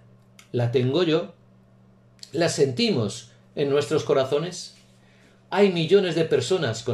¿La 0.52 0.72
tengo 0.72 1.04
yo? 1.04 1.34
¿La 2.32 2.50
sentimos 2.50 3.32
en 3.56 3.70
nuestros 3.70 4.04
corazones? 4.04 4.76
Hay 5.50 5.72
millones 5.72 6.16
de 6.16 6.26
personas 6.26 6.86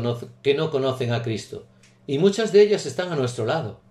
que 0.41 0.53
no 0.53 0.71
conocen 0.71 1.11
a 1.11 1.21
Cristo, 1.21 1.65
y 2.07 2.19
muchas 2.19 2.53
de 2.53 2.61
ellas 2.61 2.85
están 2.85 3.11
a 3.11 3.15
nuestro 3.15 3.45
lado. 3.45 3.81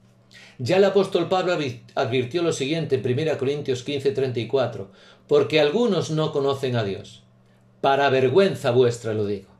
Ya 0.59 0.79
el 0.79 0.85
apóstol 0.85 1.29
Pablo 1.29 1.57
advirtió 1.95 2.43
lo 2.43 2.53
siguiente 2.53 2.97
en 2.97 3.03
1 3.03 3.37
Corintios 3.39 3.85
15:34, 3.85 4.91
porque 5.29 5.61
algunos 5.61 6.11
no 6.11 6.33
conocen 6.33 6.77
a 6.77 6.85
Dios. 6.85 7.25
Para 7.81 8.09
vergüenza 8.09 8.71
vuestra 8.71 9.13
lo 9.13 9.27
digo. 9.27 9.54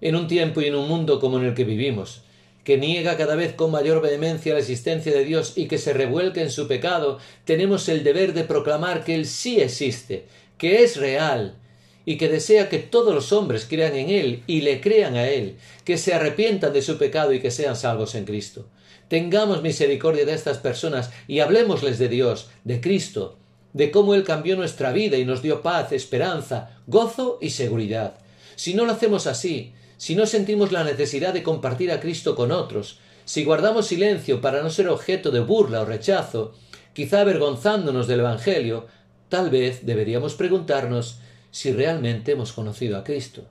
En 0.00 0.16
un 0.16 0.28
tiempo 0.28 0.60
y 0.60 0.66
en 0.66 0.74
un 0.74 0.88
mundo 0.88 1.20
como 1.20 1.38
en 1.38 1.46
el 1.46 1.54
que 1.54 1.64
vivimos, 1.64 2.22
que 2.64 2.76
niega 2.76 3.16
cada 3.16 3.34
vez 3.34 3.54
con 3.54 3.70
mayor 3.70 4.02
vehemencia 4.02 4.52
la 4.52 4.60
existencia 4.60 5.12
de 5.12 5.24
Dios 5.24 5.54
y 5.56 5.68
que 5.68 5.78
se 5.78 5.92
revuelca 5.92 6.42
en 6.42 6.50
su 6.50 6.68
pecado, 6.68 7.18
tenemos 7.44 7.88
el 7.88 8.04
deber 8.04 8.34
de 8.34 8.44
proclamar 8.44 9.04
que 9.04 9.14
Él 9.14 9.26
sí 9.26 9.60
existe, 9.60 10.26
que 10.58 10.82
es 10.82 10.96
real, 10.96 11.56
y 12.04 12.16
que 12.16 12.28
desea 12.28 12.70
que 12.70 12.78
todos 12.78 13.14
los 13.14 13.32
hombres 13.32 13.66
crean 13.68 13.94
en 13.94 14.08
Él 14.08 14.42
y 14.46 14.62
le 14.62 14.80
crean 14.80 15.14
a 15.16 15.28
Él, 15.28 15.56
que 15.84 15.98
se 15.98 16.14
arrepientan 16.14 16.72
de 16.72 16.80
su 16.80 16.96
pecado 16.96 17.34
y 17.34 17.40
que 17.40 17.50
sean 17.50 17.76
salvos 17.76 18.14
en 18.14 18.24
Cristo. 18.24 18.66
Tengamos 19.08 19.62
misericordia 19.62 20.24
de 20.24 20.32
estas 20.32 20.58
personas 20.58 21.10
y 21.26 21.40
hablemosles 21.40 21.98
de 21.98 22.08
Dios, 22.08 22.48
de 22.64 22.80
Cristo, 22.80 23.36
de 23.74 23.90
cómo 23.90 24.14
Él 24.14 24.24
cambió 24.24 24.56
nuestra 24.56 24.92
vida 24.92 25.18
y 25.18 25.24
nos 25.24 25.42
dio 25.42 25.60
paz, 25.60 25.92
esperanza, 25.92 26.78
gozo 26.86 27.38
y 27.42 27.50
seguridad. 27.50 28.18
Si 28.56 28.72
no 28.72 28.86
lo 28.86 28.92
hacemos 28.92 29.26
así, 29.26 29.74
si 29.98 30.14
no 30.14 30.26
sentimos 30.26 30.72
la 30.72 30.84
necesidad 30.84 31.34
de 31.34 31.42
compartir 31.42 31.92
a 31.92 32.00
Cristo 32.00 32.34
con 32.34 32.52
otros, 32.52 33.00
si 33.24 33.44
guardamos 33.44 33.88
silencio 33.88 34.40
para 34.40 34.62
no 34.62 34.70
ser 34.70 34.88
objeto 34.88 35.30
de 35.30 35.40
burla 35.40 35.82
o 35.82 35.84
rechazo, 35.84 36.54
quizá 36.94 37.20
avergonzándonos 37.20 38.06
del 38.06 38.20
Evangelio, 38.20 38.86
tal 39.28 39.50
vez 39.50 39.84
deberíamos 39.84 40.34
preguntarnos 40.34 41.18
si 41.50 41.72
realmente 41.72 42.32
hemos 42.32 42.52
conocido 42.52 42.96
a 42.96 43.04
Cristo. 43.04 43.44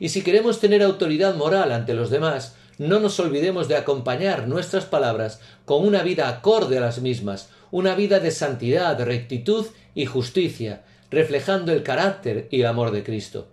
Y 0.00 0.08
si 0.08 0.22
queremos 0.22 0.60
tener 0.60 0.82
autoridad 0.82 1.36
moral 1.36 1.70
ante 1.72 1.94
los 1.94 2.10
demás, 2.10 2.56
no 2.78 2.98
nos 2.98 3.20
olvidemos 3.20 3.68
de 3.68 3.76
acompañar 3.76 4.48
nuestras 4.48 4.86
palabras 4.86 5.40
con 5.66 5.86
una 5.86 6.02
vida 6.02 6.28
acorde 6.28 6.78
a 6.78 6.80
las 6.80 7.00
mismas, 7.00 7.50
una 7.70 7.94
vida 7.94 8.18
de 8.18 8.30
santidad, 8.30 8.98
rectitud 9.04 9.66
y 9.94 10.06
justicia, 10.06 10.84
reflejando 11.10 11.72
el 11.72 11.82
carácter 11.82 12.48
y 12.50 12.60
el 12.60 12.66
amor 12.66 12.90
de 12.90 13.04
Cristo. 13.04 13.48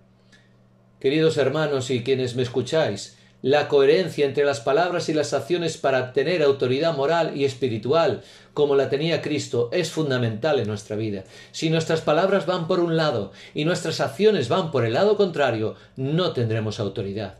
Queridos 1.03 1.35
hermanos 1.35 1.89
y 1.89 2.01
quienes 2.01 2.37
me 2.37 2.43
escucháis, 2.43 3.17
la 3.41 3.67
coherencia 3.67 4.25
entre 4.25 4.45
las 4.45 4.61
palabras 4.61 5.09
y 5.09 5.13
las 5.13 5.33
acciones 5.33 5.75
para 5.75 6.13
tener 6.13 6.41
autoridad 6.41 6.95
moral 6.95 7.35
y 7.35 7.43
espiritual, 7.43 8.21
como 8.53 8.77
la 8.77 8.89
tenía 8.89 9.21
Cristo, 9.21 9.69
es 9.73 9.91
fundamental 9.91 10.61
en 10.61 10.67
nuestra 10.69 10.95
vida. 10.95 11.25
Si 11.51 11.69
nuestras 11.69 11.99
palabras 11.99 12.45
van 12.45 12.67
por 12.67 12.79
un 12.79 12.95
lado 12.95 13.33
y 13.53 13.65
nuestras 13.65 13.99
acciones 13.99 14.47
van 14.47 14.71
por 14.71 14.85
el 14.85 14.93
lado 14.93 15.17
contrario, 15.17 15.75
no 15.97 16.31
tendremos 16.31 16.79
autoridad. 16.79 17.35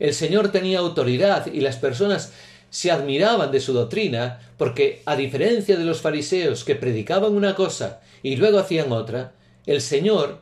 El 0.00 0.12
Señor 0.12 0.50
tenía 0.50 0.80
autoridad 0.80 1.46
y 1.46 1.60
las 1.60 1.76
personas 1.76 2.32
se 2.68 2.90
admiraban 2.90 3.52
de 3.52 3.60
su 3.60 3.74
doctrina 3.74 4.40
porque, 4.56 5.02
a 5.06 5.14
diferencia 5.14 5.76
de 5.76 5.84
los 5.84 6.00
fariseos 6.00 6.64
que 6.64 6.74
predicaban 6.74 7.32
una 7.32 7.54
cosa 7.54 8.00
y 8.24 8.34
luego 8.34 8.58
hacían 8.58 8.90
otra, 8.90 9.34
el 9.66 9.82
Señor 9.82 10.40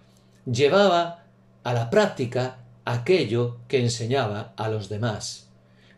llevaba 0.51 1.26
a 1.67 1.75
la 1.75 1.91
práctica 1.91 2.59
aquello 2.85 3.57
que 3.67 3.81
enseñaba 3.81 4.55
a 4.57 4.69
los 4.69 4.89
demás. 4.89 5.49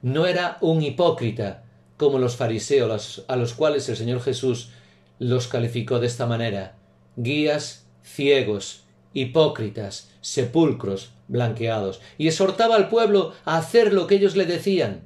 No 0.00 0.24
era 0.24 0.56
un 0.62 0.82
hipócrita 0.82 1.64
como 1.98 2.18
los 2.18 2.36
fariseos 2.36 3.26
a 3.28 3.36
los 3.36 3.52
cuales 3.52 3.86
el 3.90 3.98
Señor 3.98 4.22
Jesús 4.22 4.70
los 5.18 5.46
calificó 5.46 5.98
de 5.98 6.06
esta 6.06 6.24
manera 6.24 6.76
guías 7.16 7.84
ciegos, 8.02 8.84
hipócritas, 9.12 10.08
sepulcros 10.22 11.10
blanqueados, 11.26 12.00
y 12.16 12.28
exhortaba 12.28 12.74
al 12.74 12.88
pueblo 12.88 13.34
a 13.44 13.58
hacer 13.58 13.92
lo 13.92 14.06
que 14.06 14.14
ellos 14.14 14.36
le 14.36 14.46
decían, 14.46 15.02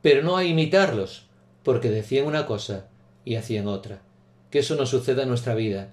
pero 0.00 0.22
no 0.22 0.38
a 0.38 0.44
imitarlos, 0.46 1.26
porque 1.62 1.90
decían 1.90 2.26
una 2.26 2.46
cosa 2.46 2.86
y 3.26 3.34
hacían 3.34 3.66
otra. 3.66 4.00
Que 4.50 4.60
eso 4.60 4.76
no 4.76 4.86
suceda 4.86 5.24
en 5.24 5.28
nuestra 5.28 5.54
vida, 5.54 5.92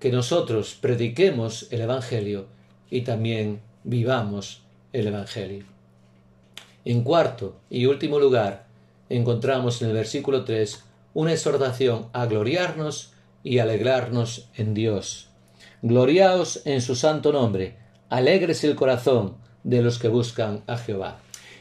que 0.00 0.10
nosotros 0.10 0.76
prediquemos 0.80 1.68
el 1.70 1.82
Evangelio 1.82 2.56
y 2.90 3.02
también 3.02 3.60
vivamos 3.84 4.62
el 4.92 5.08
Evangelio. 5.08 5.64
En 6.84 7.02
cuarto 7.02 7.56
y 7.68 7.86
último 7.86 8.18
lugar, 8.18 8.66
encontramos 9.08 9.82
en 9.82 9.88
el 9.88 9.94
versículo 9.94 10.44
3 10.44 10.84
una 11.14 11.32
exhortación 11.32 12.08
a 12.12 12.26
gloriarnos 12.26 13.12
y 13.42 13.58
alegrarnos 13.58 14.48
en 14.56 14.74
Dios. 14.74 15.28
Gloriaos 15.82 16.62
en 16.64 16.80
su 16.80 16.94
santo 16.94 17.32
nombre, 17.32 17.76
alegres 18.08 18.64
el 18.64 18.74
corazón 18.74 19.36
de 19.64 19.82
los 19.82 19.98
que 19.98 20.08
buscan 20.08 20.62
a 20.66 20.76
Jehová. 20.76 21.18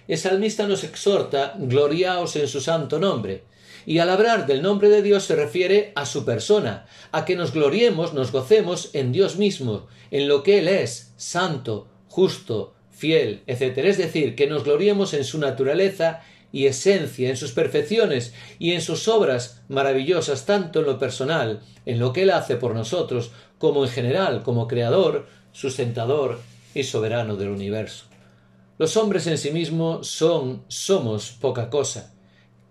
El 0.07 0.17
salmista 0.17 0.67
nos 0.67 0.83
exhorta, 0.83 1.55
gloriaos 1.57 2.35
en 2.35 2.47
su 2.47 2.61
santo 2.61 2.99
nombre. 2.99 3.43
Y 3.85 3.99
al 3.99 4.09
hablar 4.09 4.47
del 4.47 4.61
nombre 4.61 4.89
de 4.89 5.01
Dios 5.01 5.25
se 5.25 5.35
refiere 5.35 5.91
a 5.95 6.05
su 6.05 6.25
persona, 6.25 6.85
a 7.11 7.25
que 7.25 7.35
nos 7.35 7.53
gloriemos, 7.53 8.13
nos 8.13 8.31
gocemos 8.31 8.89
en 8.93 9.11
Dios 9.11 9.37
mismo, 9.37 9.87
en 10.11 10.27
lo 10.27 10.43
que 10.43 10.59
Él 10.59 10.67
es, 10.67 11.13
santo, 11.17 11.87
justo, 12.07 12.73
fiel, 12.89 13.43
etc. 13.45 13.77
Es 13.79 13.97
decir, 13.97 14.35
que 14.35 14.47
nos 14.47 14.63
gloriemos 14.63 15.13
en 15.13 15.23
su 15.23 15.37
naturaleza 15.37 16.21
y 16.51 16.67
esencia, 16.67 17.29
en 17.29 17.37
sus 17.37 17.51
perfecciones 17.51 18.33
y 18.59 18.71
en 18.71 18.81
sus 18.81 19.07
obras 19.07 19.61
maravillosas, 19.67 20.45
tanto 20.45 20.79
en 20.79 20.85
lo 20.85 20.97
personal, 20.97 21.61
en 21.85 21.99
lo 21.99 22.13
que 22.13 22.23
Él 22.23 22.31
hace 22.31 22.55
por 22.55 22.73
nosotros, 22.73 23.31
como 23.57 23.83
en 23.83 23.91
general, 23.91 24.41
como 24.41 24.67
creador, 24.67 25.27
sustentador 25.51 26.39
y 26.73 26.83
soberano 26.83 27.35
del 27.35 27.49
universo. 27.49 28.05
Los 28.77 28.97
hombres 28.97 29.27
en 29.27 29.37
sí 29.37 29.51
mismos 29.51 30.07
son, 30.07 30.63
somos 30.67 31.31
poca 31.31 31.69
cosa. 31.69 32.14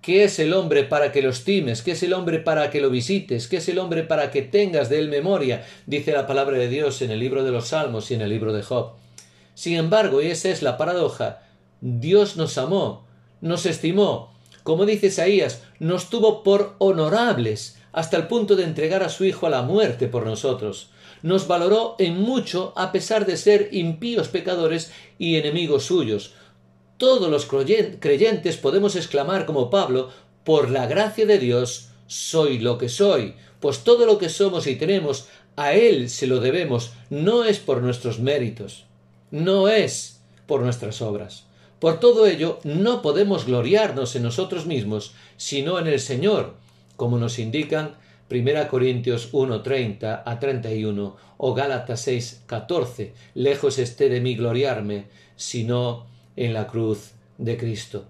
¿Qué 0.05 0.25
es 0.25 0.39
el 0.39 0.53
hombre 0.53 0.85
para 0.85 1.13
que 1.13 1.23
lo 1.23 1.31
estimes? 1.31 1.81
¿Qué 1.81 1.93
es 1.93 2.03
el 2.03 2.13
hombre 2.13 2.39
para 2.39 2.69
que 2.69 2.83
lo 2.83 2.91
visites? 2.91 3.49
¿Qué 3.49 3.57
es 3.57 3.71
el 3.71 3.79
hombre 3.79 4.03
para 4.03 4.31
que 4.31 4.43
tengas 4.43 4.91
de 4.91 4.99
él 4.99 5.09
memoria? 5.09 5.65
Dice 5.87 6.13
la 6.13 6.27
palabra 6.27 6.59
de 6.59 6.69
Dios 6.69 7.01
en 7.01 7.11
el 7.11 7.19
libro 7.19 7.43
de 7.43 7.51
los 7.51 7.69
Salmos 7.69 8.11
y 8.11 8.15
en 8.15 8.21
el 8.21 8.29
libro 8.29 8.53
de 8.53 8.63
Job. 8.63 8.97
Sin 9.55 9.77
embargo, 9.77 10.21
y 10.21 10.27
esa 10.27 10.51
es 10.51 10.61
la 10.61 10.77
paradoja, 10.77 11.45
Dios 11.81 12.37
nos 12.37 12.59
amó, 12.59 13.07
nos 13.41 13.65
estimó, 13.65 14.35
como 14.63 14.85
dice 14.85 15.07
Isaías, 15.07 15.63
nos 15.79 16.11
tuvo 16.11 16.43
por 16.43 16.75
honorables 16.81 17.79
hasta 17.93 18.19
el 18.19 18.27
punto 18.27 18.57
de 18.57 18.65
entregar 18.65 19.03
a 19.03 19.09
su 19.09 19.25
Hijo 19.25 19.47
a 19.47 19.51
la 19.51 19.63
muerte 19.63 20.07
por 20.07 20.27
nosotros 20.27 20.91
nos 21.25 21.49
valoró 21.49 21.97
en 21.99 22.21
mucho 22.21 22.75
a 22.77 22.93
pesar 22.93 23.25
de 23.25 23.39
ser 23.39 23.71
impíos 23.73 24.29
pecadores 24.29 24.93
y 25.19 25.37
enemigos 25.37 25.85
suyos. 25.85 26.35
Todos 26.99 27.31
los 27.31 27.47
creyentes 27.47 28.57
podemos 28.57 28.97
exclamar 28.97 29.47
como 29.47 29.71
Pablo, 29.71 30.11
por 30.45 30.71
la 30.71 30.87
gracia 30.87 31.27
de 31.27 31.39
Dios 31.39 31.89
soy 32.07 32.59
lo 32.59 32.79
que 32.79 32.89
soy, 32.89 33.35
pues 33.61 33.81
todo 33.81 34.07
lo 34.07 34.19
que 34.19 34.29
somos 34.29 34.67
y 34.67 34.77
tenemos 34.77 35.27
a 35.57 35.73
Él 35.73 36.11
se 36.11 36.27
lo 36.27 36.41
debemos, 36.41 36.93
no 37.11 37.45
es 37.45 37.59
por 37.59 37.83
nuestros 37.83 38.21
méritos, 38.21 38.85
no 39.31 39.69
es 39.69 40.21
por 40.47 40.61
nuestras 40.61 41.01
obras. 41.01 41.45
Por 41.79 42.01
todo 42.01 42.27
ello, 42.27 42.61
no 42.65 43.03
podemos 43.03 43.47
gloriarnos 43.47 44.17
en 44.17 44.23
nosotros 44.23 44.67
mismos, 44.67 45.15
sino 45.37 45.79
en 45.79 45.87
el 45.87 46.01
Señor, 46.01 46.55
como 46.97 47.19
nos 47.19 47.39
indican 47.39 47.95
1 48.31 48.69
Corintios 48.69 49.33
1:30 49.33 50.23
a 50.25 50.39
31 50.39 51.17
o 51.37 51.55
Gálatas 51.55 52.07
6:14, 52.07 53.13
lejos 53.35 53.79
esté 53.79 54.09
de 54.09 54.21
mí 54.21 54.35
gloriarme, 54.35 55.07
sino 55.37 56.07
en 56.37 56.53
la 56.53 56.67
cruz 56.67 57.13
de 57.39 57.57
Cristo. 57.57 58.07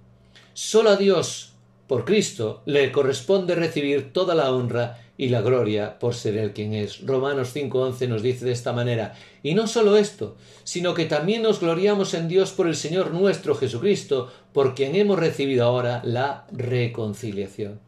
Solo 0.52 0.90
a 0.90 0.96
Dios, 0.96 1.52
por 1.86 2.04
Cristo, 2.04 2.62
le 2.64 2.92
corresponde 2.92 3.54
recibir 3.54 4.12
toda 4.12 4.34
la 4.34 4.52
honra 4.52 4.98
y 5.16 5.28
la 5.28 5.42
gloria 5.42 5.98
por 5.98 6.14
ser 6.14 6.36
Él 6.36 6.52
quien 6.52 6.74
es. 6.74 7.06
Romanos 7.06 7.54
5:11 7.54 8.08
nos 8.08 8.22
dice 8.22 8.44
de 8.44 8.52
esta 8.52 8.72
manera, 8.72 9.14
y 9.42 9.54
no 9.54 9.66
solo 9.66 9.96
esto, 9.96 10.36
sino 10.64 10.94
que 10.94 11.04
también 11.04 11.42
nos 11.42 11.60
gloriamos 11.60 12.14
en 12.14 12.28
Dios 12.28 12.52
por 12.52 12.66
el 12.66 12.76
Señor 12.76 13.12
nuestro 13.12 13.54
Jesucristo, 13.54 14.32
por 14.52 14.74
quien 14.74 14.94
hemos 14.94 15.18
recibido 15.18 15.64
ahora 15.64 16.00
la 16.04 16.46
reconciliación. 16.52 17.80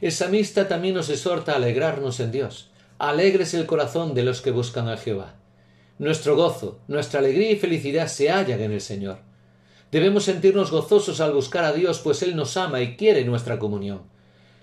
El 0.00 0.12
samista 0.12 0.68
también 0.68 0.94
nos 0.94 1.08
exhorta 1.08 1.52
a 1.52 1.56
alegrarnos 1.56 2.20
en 2.20 2.30
Dios. 2.30 2.70
Alegres 2.98 3.54
el 3.54 3.66
corazón 3.66 4.14
de 4.14 4.22
los 4.22 4.40
que 4.40 4.50
buscan 4.50 4.88
a 4.88 4.96
Jehová. 4.96 5.34
Nuestro 5.98 6.36
gozo, 6.36 6.78
nuestra 6.88 7.20
alegría 7.20 7.50
y 7.50 7.56
felicidad 7.56 8.08
se 8.08 8.30
hallan 8.30 8.60
en 8.60 8.72
el 8.72 8.80
Señor. 8.82 9.18
Debemos 9.92 10.24
sentirnos 10.24 10.70
gozosos 10.70 11.20
al 11.20 11.32
buscar 11.32 11.64
a 11.64 11.72
Dios, 11.72 12.00
pues 12.00 12.22
Él 12.22 12.34
nos 12.34 12.56
ama 12.56 12.80
y 12.80 12.96
quiere 12.96 13.24
nuestra 13.24 13.58
comunión. 13.58 14.02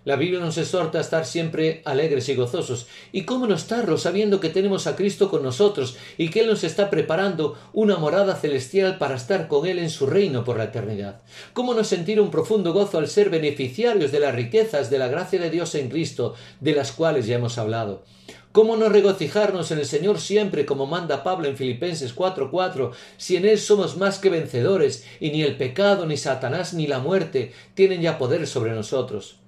La 0.05 0.17
Biblia 0.17 0.41
nos 0.41 0.57
exhorta 0.57 0.97
a 0.97 1.01
estar 1.01 1.25
siempre 1.25 1.81
alegres 1.85 2.27
y 2.27 2.35
gozosos. 2.35 2.87
¿Y 3.13 3.23
cómo 3.23 3.47
no 3.47 3.55
estarlo 3.55 3.97
sabiendo 3.97 4.41
que 4.41 4.49
tenemos 4.49 4.85
a 4.85 4.97
Cristo 4.97 5.29
con 5.29 5.43
nosotros 5.43 5.95
y 6.17 6.29
que 6.29 6.41
Él 6.41 6.47
nos 6.47 6.65
está 6.65 6.89
preparando 6.89 7.57
una 7.71 7.95
morada 7.95 8.35
celestial 8.35 8.97
para 8.97 9.15
estar 9.15 9.47
con 9.47 9.65
Él 9.65 9.79
en 9.79 9.89
su 9.89 10.05
reino 10.05 10.43
por 10.43 10.57
la 10.57 10.65
eternidad? 10.65 11.21
¿Cómo 11.53 11.73
no 11.73 11.85
sentir 11.85 12.19
un 12.19 12.31
profundo 12.31 12.73
gozo 12.73 12.97
al 12.97 13.07
ser 13.07 13.29
beneficiarios 13.29 14.11
de 14.11 14.19
las 14.19 14.35
riquezas 14.35 14.89
de 14.89 14.99
la 14.99 15.07
gracia 15.07 15.39
de 15.39 15.49
Dios 15.49 15.73
en 15.75 15.89
Cristo, 15.89 16.35
de 16.59 16.73
las 16.73 16.91
cuales 16.91 17.25
ya 17.25 17.35
hemos 17.35 17.57
hablado? 17.57 18.03
¿Cómo 18.53 18.77
no 18.77 18.87
regocijarnos 18.87 19.71
en 19.71 19.79
el 19.79 19.87
Señor 19.87 20.19
siempre, 20.19 20.67
como 20.67 20.85
manda 20.85 21.23
Pablo 21.23 21.47
en 21.47 21.57
Filipenses 21.57 22.13
4:4, 22.13 22.91
si 23.17 23.35
en 23.35 23.45
Él 23.45 23.57
somos 23.57 23.97
más 23.97 24.19
que 24.19 24.29
vencedores, 24.29 25.07
y 25.19 25.31
ni 25.31 25.41
el 25.41 25.57
pecado, 25.57 26.05
ni 26.05 26.17
Satanás, 26.17 26.75
ni 26.75 26.85
la 26.85 26.99
muerte 26.99 27.51
tienen 27.73 28.01
ya 28.01 28.19
poder 28.19 28.45
sobre 28.45 28.73
nosotros? 28.73 29.39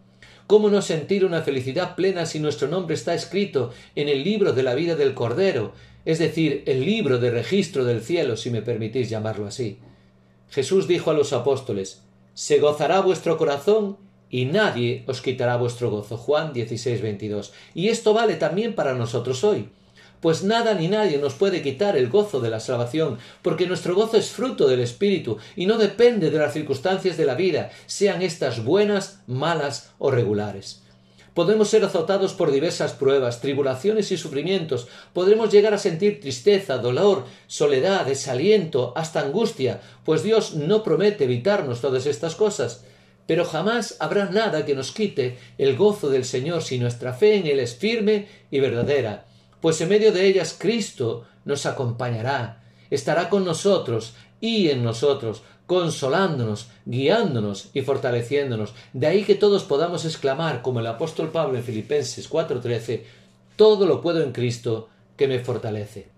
¿Cómo 0.47 0.71
no 0.71 0.81
sentir 0.81 1.23
una 1.23 1.43
felicidad 1.43 1.93
plena 1.95 2.25
si 2.25 2.39
nuestro 2.39 2.67
nombre 2.67 2.95
está 2.95 3.13
escrito 3.13 3.71
en 3.95 4.09
el 4.09 4.23
libro 4.23 4.53
de 4.53 4.63
la 4.63 4.73
vida 4.73 4.95
del 4.95 5.13
Cordero, 5.13 5.73
es 6.03 6.17
decir, 6.17 6.63
el 6.65 6.83
libro 6.83 7.19
de 7.19 7.29
registro 7.29 7.85
del 7.85 8.01
cielo, 8.01 8.35
si 8.35 8.49
me 8.49 8.63
permitís 8.63 9.07
llamarlo 9.07 9.45
así? 9.45 9.77
Jesús 10.49 10.87
dijo 10.87 11.11
a 11.11 11.13
los 11.13 11.31
apóstoles, 11.31 12.01
Se 12.33 12.57
gozará 12.57 13.01
vuestro 13.01 13.37
corazón 13.37 13.97
y 14.29 14.45
nadie 14.45 15.03
os 15.07 15.21
quitará 15.21 15.57
vuestro 15.57 15.89
gozo. 15.89 16.17
Juan 16.17 16.53
16, 16.53 17.01
22. 17.01 17.53
Y 17.73 17.89
esto 17.89 18.13
vale 18.13 18.35
también 18.35 18.75
para 18.75 18.93
nosotros 18.93 19.43
hoy 19.43 19.69
pues 20.25 20.43
nada 20.43 20.73
ni 20.73 20.87
nadie 20.87 21.19
nos 21.19 21.35
puede 21.35 21.61
quitar 21.61 21.95
el 21.95 22.09
gozo 22.09 22.39
de 22.39 22.49
la 22.49 22.59
salvación, 22.59 23.19
porque 23.43 23.67
nuestro 23.67 23.93
gozo 23.93 24.17
es 24.17 24.31
fruto 24.31 24.67
del 24.67 24.79
Espíritu 24.79 25.37
y 25.55 25.67
no 25.67 25.77
depende 25.77 26.31
de 26.31 26.39
las 26.39 26.51
circunstancias 26.51 27.15
de 27.15 27.25
la 27.27 27.35
vida, 27.35 27.69
sean 27.85 28.23
estas 28.23 28.63
buenas, 28.63 29.19
malas 29.27 29.91
o 29.99 30.09
regulares. 30.09 30.81
Podemos 31.35 31.69
ser 31.69 31.83
azotados 31.83 32.33
por 32.33 32.49
diversas 32.49 32.93
pruebas, 32.93 33.39
tribulaciones 33.39 34.11
y 34.11 34.17
sufrimientos. 34.17 34.87
Podremos 35.13 35.51
llegar 35.51 35.75
a 35.75 35.77
sentir 35.77 36.21
tristeza, 36.21 36.79
dolor, 36.79 37.25
soledad, 37.45 38.07
desaliento, 38.07 38.93
hasta 38.95 39.19
angustia, 39.19 39.81
pues 40.05 40.23
Dios 40.23 40.55
no 40.55 40.81
promete 40.81 41.25
evitarnos 41.25 41.81
todas 41.81 42.07
estas 42.07 42.33
cosas. 42.33 42.85
Pero 43.27 43.45
jamás 43.45 43.97
habrá 43.99 44.25
nada 44.25 44.65
que 44.65 44.75
nos 44.75 44.91
quite 44.91 45.37
el 45.57 45.75
gozo 45.75 46.09
del 46.09 46.25
Señor 46.25 46.63
si 46.63 46.77
nuestra 46.79 47.13
fe 47.13 47.35
en 47.35 47.47
Él 47.47 47.59
es 47.59 47.75
firme 47.75 48.27
y 48.51 48.59
verdadera 48.59 49.25
pues 49.65 49.81
en 49.81 49.89
medio 49.89 50.11
de 50.11 50.27
ellas 50.27 50.55
Cristo 50.55 51.25
nos 51.43 51.65
acompañará, 51.65 52.61
estará 52.91 53.29
con 53.31 53.43
nosotros 53.43 54.13
y 54.39 54.69
en 54.69 54.83
nosotros, 54.83 55.41
consolándonos, 55.65 56.67
guiándonos 56.85 57.71
y 57.73 57.81
fortaleciéndonos. 57.81 58.75
De 58.93 59.07
ahí 59.07 59.23
que 59.23 59.33
todos 59.33 59.63
podamos 59.63 60.05
exclamar, 60.05 60.61
como 60.61 60.81
el 60.81 60.85
apóstol 60.85 61.31
Pablo 61.31 61.57
en 61.57 61.63
Filipenses 61.63 62.29
4:13, 62.29 63.05
todo 63.55 63.87
lo 63.87 64.01
puedo 64.01 64.21
en 64.21 64.33
Cristo 64.33 64.89
que 65.17 65.27
me 65.27 65.39
fortalece. 65.39 66.09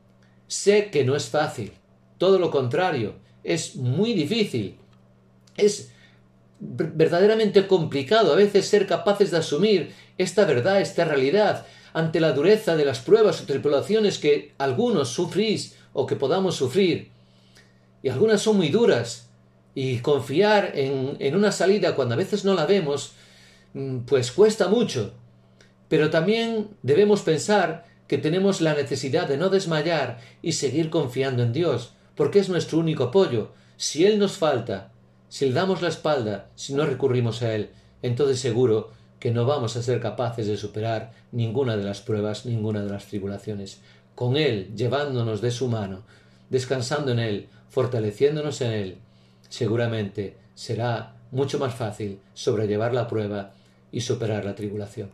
Sé 0.47 0.89
que 0.91 1.05
no 1.05 1.15
es 1.15 1.29
fácil, 1.29 1.71
todo 2.17 2.39
lo 2.39 2.51
contrario, 2.51 3.13
es 3.45 3.77
muy 3.77 4.11
difícil. 4.11 4.77
Es 5.55 5.93
verdaderamente 6.59 7.67
complicado 7.67 8.33
a 8.33 8.35
veces 8.35 8.67
ser 8.67 8.87
capaces 8.87 9.31
de 9.31 9.37
asumir 9.37 9.93
esta 10.17 10.45
verdad, 10.45 10.81
esta 10.81 11.05
realidad, 11.05 11.65
ante 11.93 12.19
la 12.19 12.31
dureza 12.31 12.75
de 12.75 12.85
las 12.85 12.99
pruebas 12.99 13.41
o 13.41 13.45
tripulaciones 13.45 14.17
que 14.17 14.53
algunos 14.57 15.09
sufrís 15.09 15.75
o 15.93 16.05
que 16.05 16.15
podamos 16.15 16.55
sufrir. 16.55 17.11
Y 18.03 18.09
algunas 18.09 18.41
son 18.41 18.57
muy 18.57 18.69
duras. 18.69 19.29
Y 19.73 19.99
confiar 19.99 20.71
en, 20.73 21.17
en 21.19 21.35
una 21.35 21.51
salida 21.51 21.95
cuando 21.95 22.15
a 22.15 22.17
veces 22.17 22.43
no 22.45 22.55
la 22.55 22.65
vemos, 22.65 23.13
mm, 23.73 23.99
pues 23.99 24.31
cuesta 24.31 24.67
mucho. 24.67 25.13
Pero 25.87 26.09
también 26.09 26.69
debemos 26.81 27.21
pensar 27.21 27.85
que 28.07 28.17
tenemos 28.17 28.61
la 28.61 28.73
necesidad 28.73 29.27
de 29.27 29.37
no 29.37 29.49
desmayar 29.49 30.19
y 30.41 30.53
seguir 30.53 30.89
confiando 30.89 31.43
en 31.43 31.53
Dios, 31.53 31.93
porque 32.15 32.39
es 32.39 32.49
nuestro 32.49 32.79
único 32.79 33.05
apoyo. 33.05 33.51
Si 33.75 34.05
Él 34.05 34.17
nos 34.17 34.37
falta, 34.37 34.91
si 35.29 35.47
le 35.47 35.53
damos 35.53 35.81
la 35.81 35.89
espalda, 35.89 36.49
si 36.55 36.73
no 36.73 36.85
recurrimos 36.85 37.41
a 37.41 37.53
Él, 37.53 37.69
entonces 38.01 38.39
seguro 38.39 38.91
que 39.19 39.31
no 39.31 39.45
vamos 39.45 39.75
a 39.75 39.83
ser 39.83 39.99
capaces 39.99 40.47
de 40.47 40.57
superar 40.57 41.11
ninguna 41.31 41.75
de 41.75 41.83
las 41.83 42.01
pruebas, 42.01 42.45
ninguna 42.45 42.83
de 42.83 42.89
las 42.89 43.07
tribulaciones. 43.07 43.81
Con 44.15 44.37
Él, 44.37 44.73
llevándonos 44.75 45.41
de 45.41 45.51
su 45.51 45.67
mano, 45.67 46.03
descansando 46.49 47.11
en 47.11 47.19
Él, 47.19 47.49
fortaleciéndonos 47.69 48.61
en 48.61 48.71
Él, 48.71 48.97
seguramente 49.49 50.37
será 50.55 51.15
mucho 51.31 51.59
más 51.59 51.73
fácil 51.73 52.19
sobrellevar 52.33 52.93
la 52.93 53.07
prueba 53.07 53.53
y 53.91 54.01
superar 54.01 54.45
la 54.45 54.55
tribulación. 54.55 55.09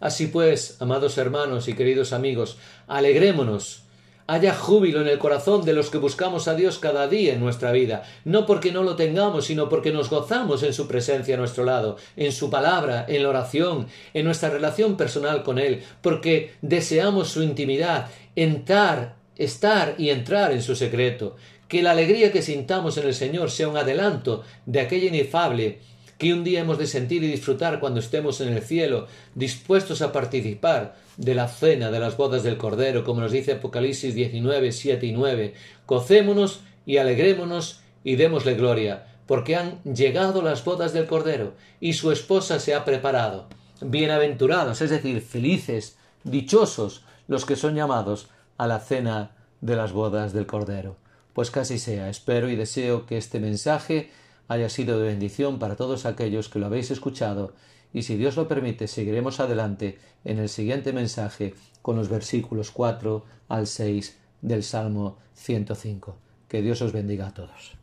Así 0.00 0.26
pues, 0.26 0.76
amados 0.80 1.16
hermanos 1.18 1.68
y 1.68 1.74
queridos 1.74 2.12
amigos, 2.12 2.58
alegrémonos 2.86 3.85
haya 4.26 4.54
júbilo 4.54 5.00
en 5.00 5.08
el 5.08 5.18
corazón 5.18 5.64
de 5.64 5.72
los 5.72 5.90
que 5.90 5.98
buscamos 5.98 6.48
a 6.48 6.54
Dios 6.54 6.78
cada 6.78 7.06
día 7.06 7.34
en 7.34 7.40
nuestra 7.40 7.72
vida, 7.72 8.02
no 8.24 8.46
porque 8.46 8.72
no 8.72 8.82
lo 8.82 8.96
tengamos, 8.96 9.46
sino 9.46 9.68
porque 9.68 9.92
nos 9.92 10.10
gozamos 10.10 10.62
en 10.62 10.72
su 10.72 10.88
presencia 10.88 11.36
a 11.36 11.38
nuestro 11.38 11.64
lado, 11.64 11.96
en 12.16 12.32
su 12.32 12.50
palabra, 12.50 13.04
en 13.08 13.22
la 13.22 13.28
oración, 13.28 13.86
en 14.14 14.24
nuestra 14.24 14.50
relación 14.50 14.96
personal 14.96 15.42
con 15.42 15.58
Él, 15.58 15.82
porque 16.02 16.54
deseamos 16.62 17.28
su 17.28 17.42
intimidad, 17.42 18.08
entrar, 18.34 19.16
estar 19.36 19.94
y 19.98 20.10
entrar 20.10 20.52
en 20.52 20.62
su 20.62 20.74
secreto. 20.74 21.36
Que 21.68 21.82
la 21.82 21.92
alegría 21.92 22.30
que 22.30 22.42
sintamos 22.42 22.96
en 22.96 23.06
el 23.06 23.14
Señor 23.14 23.50
sea 23.50 23.68
un 23.68 23.76
adelanto 23.76 24.44
de 24.66 24.80
aquella 24.80 25.08
inefable 25.08 25.80
que 26.18 26.32
un 26.32 26.44
día 26.44 26.60
hemos 26.60 26.78
de 26.78 26.86
sentir 26.86 27.22
y 27.22 27.28
disfrutar 27.28 27.80
cuando 27.80 28.00
estemos 28.00 28.40
en 28.40 28.52
el 28.52 28.62
cielo, 28.62 29.06
dispuestos 29.34 30.02
a 30.02 30.12
participar 30.12 30.96
de 31.16 31.34
la 31.34 31.48
cena 31.48 31.90
de 31.90 32.00
las 32.00 32.16
bodas 32.16 32.42
del 32.42 32.56
Cordero, 32.56 33.04
como 33.04 33.20
nos 33.20 33.32
dice 33.32 33.52
Apocalipsis 33.52 34.14
19, 34.14 34.72
7 34.72 35.06
y 35.06 35.12
9. 35.12 35.54
Gocémonos 35.86 36.60
y 36.86 36.96
alegrémonos 36.98 37.80
y 38.04 38.16
démosle 38.16 38.54
gloria, 38.54 39.06
porque 39.26 39.56
han 39.56 39.82
llegado 39.82 40.42
las 40.42 40.64
bodas 40.64 40.92
del 40.92 41.06
Cordero 41.06 41.54
y 41.80 41.94
su 41.94 42.12
esposa 42.12 42.60
se 42.60 42.74
ha 42.74 42.84
preparado. 42.84 43.48
Bienaventurados, 43.80 44.80
es 44.80 44.90
decir, 44.90 45.20
felices, 45.20 45.98
dichosos 46.24 47.04
los 47.28 47.44
que 47.44 47.56
son 47.56 47.74
llamados 47.74 48.28
a 48.56 48.66
la 48.66 48.80
cena 48.80 49.32
de 49.60 49.76
las 49.76 49.92
bodas 49.92 50.32
del 50.32 50.46
Cordero. 50.46 50.96
Pues 51.34 51.50
casi 51.50 51.78
sea, 51.78 52.08
espero 52.08 52.48
y 52.48 52.56
deseo 52.56 53.04
que 53.04 53.18
este 53.18 53.40
mensaje 53.40 54.10
haya 54.48 54.68
sido 54.68 54.98
de 54.98 55.08
bendición 55.08 55.58
para 55.58 55.76
todos 55.76 56.06
aquellos 56.06 56.48
que 56.48 56.58
lo 56.58 56.66
habéis 56.66 56.90
escuchado 56.90 57.54
y 57.92 58.02
si 58.02 58.16
Dios 58.16 58.36
lo 58.36 58.48
permite 58.48 58.88
seguiremos 58.88 59.40
adelante 59.40 59.98
en 60.24 60.38
el 60.38 60.48
siguiente 60.48 60.92
mensaje 60.92 61.54
con 61.82 61.96
los 61.96 62.08
versículos 62.08 62.70
4 62.70 63.24
al 63.48 63.66
6 63.66 64.18
del 64.42 64.62
Salmo 64.62 65.18
105. 65.34 66.16
Que 66.48 66.62
Dios 66.62 66.82
os 66.82 66.92
bendiga 66.92 67.28
a 67.28 67.34
todos. 67.34 67.76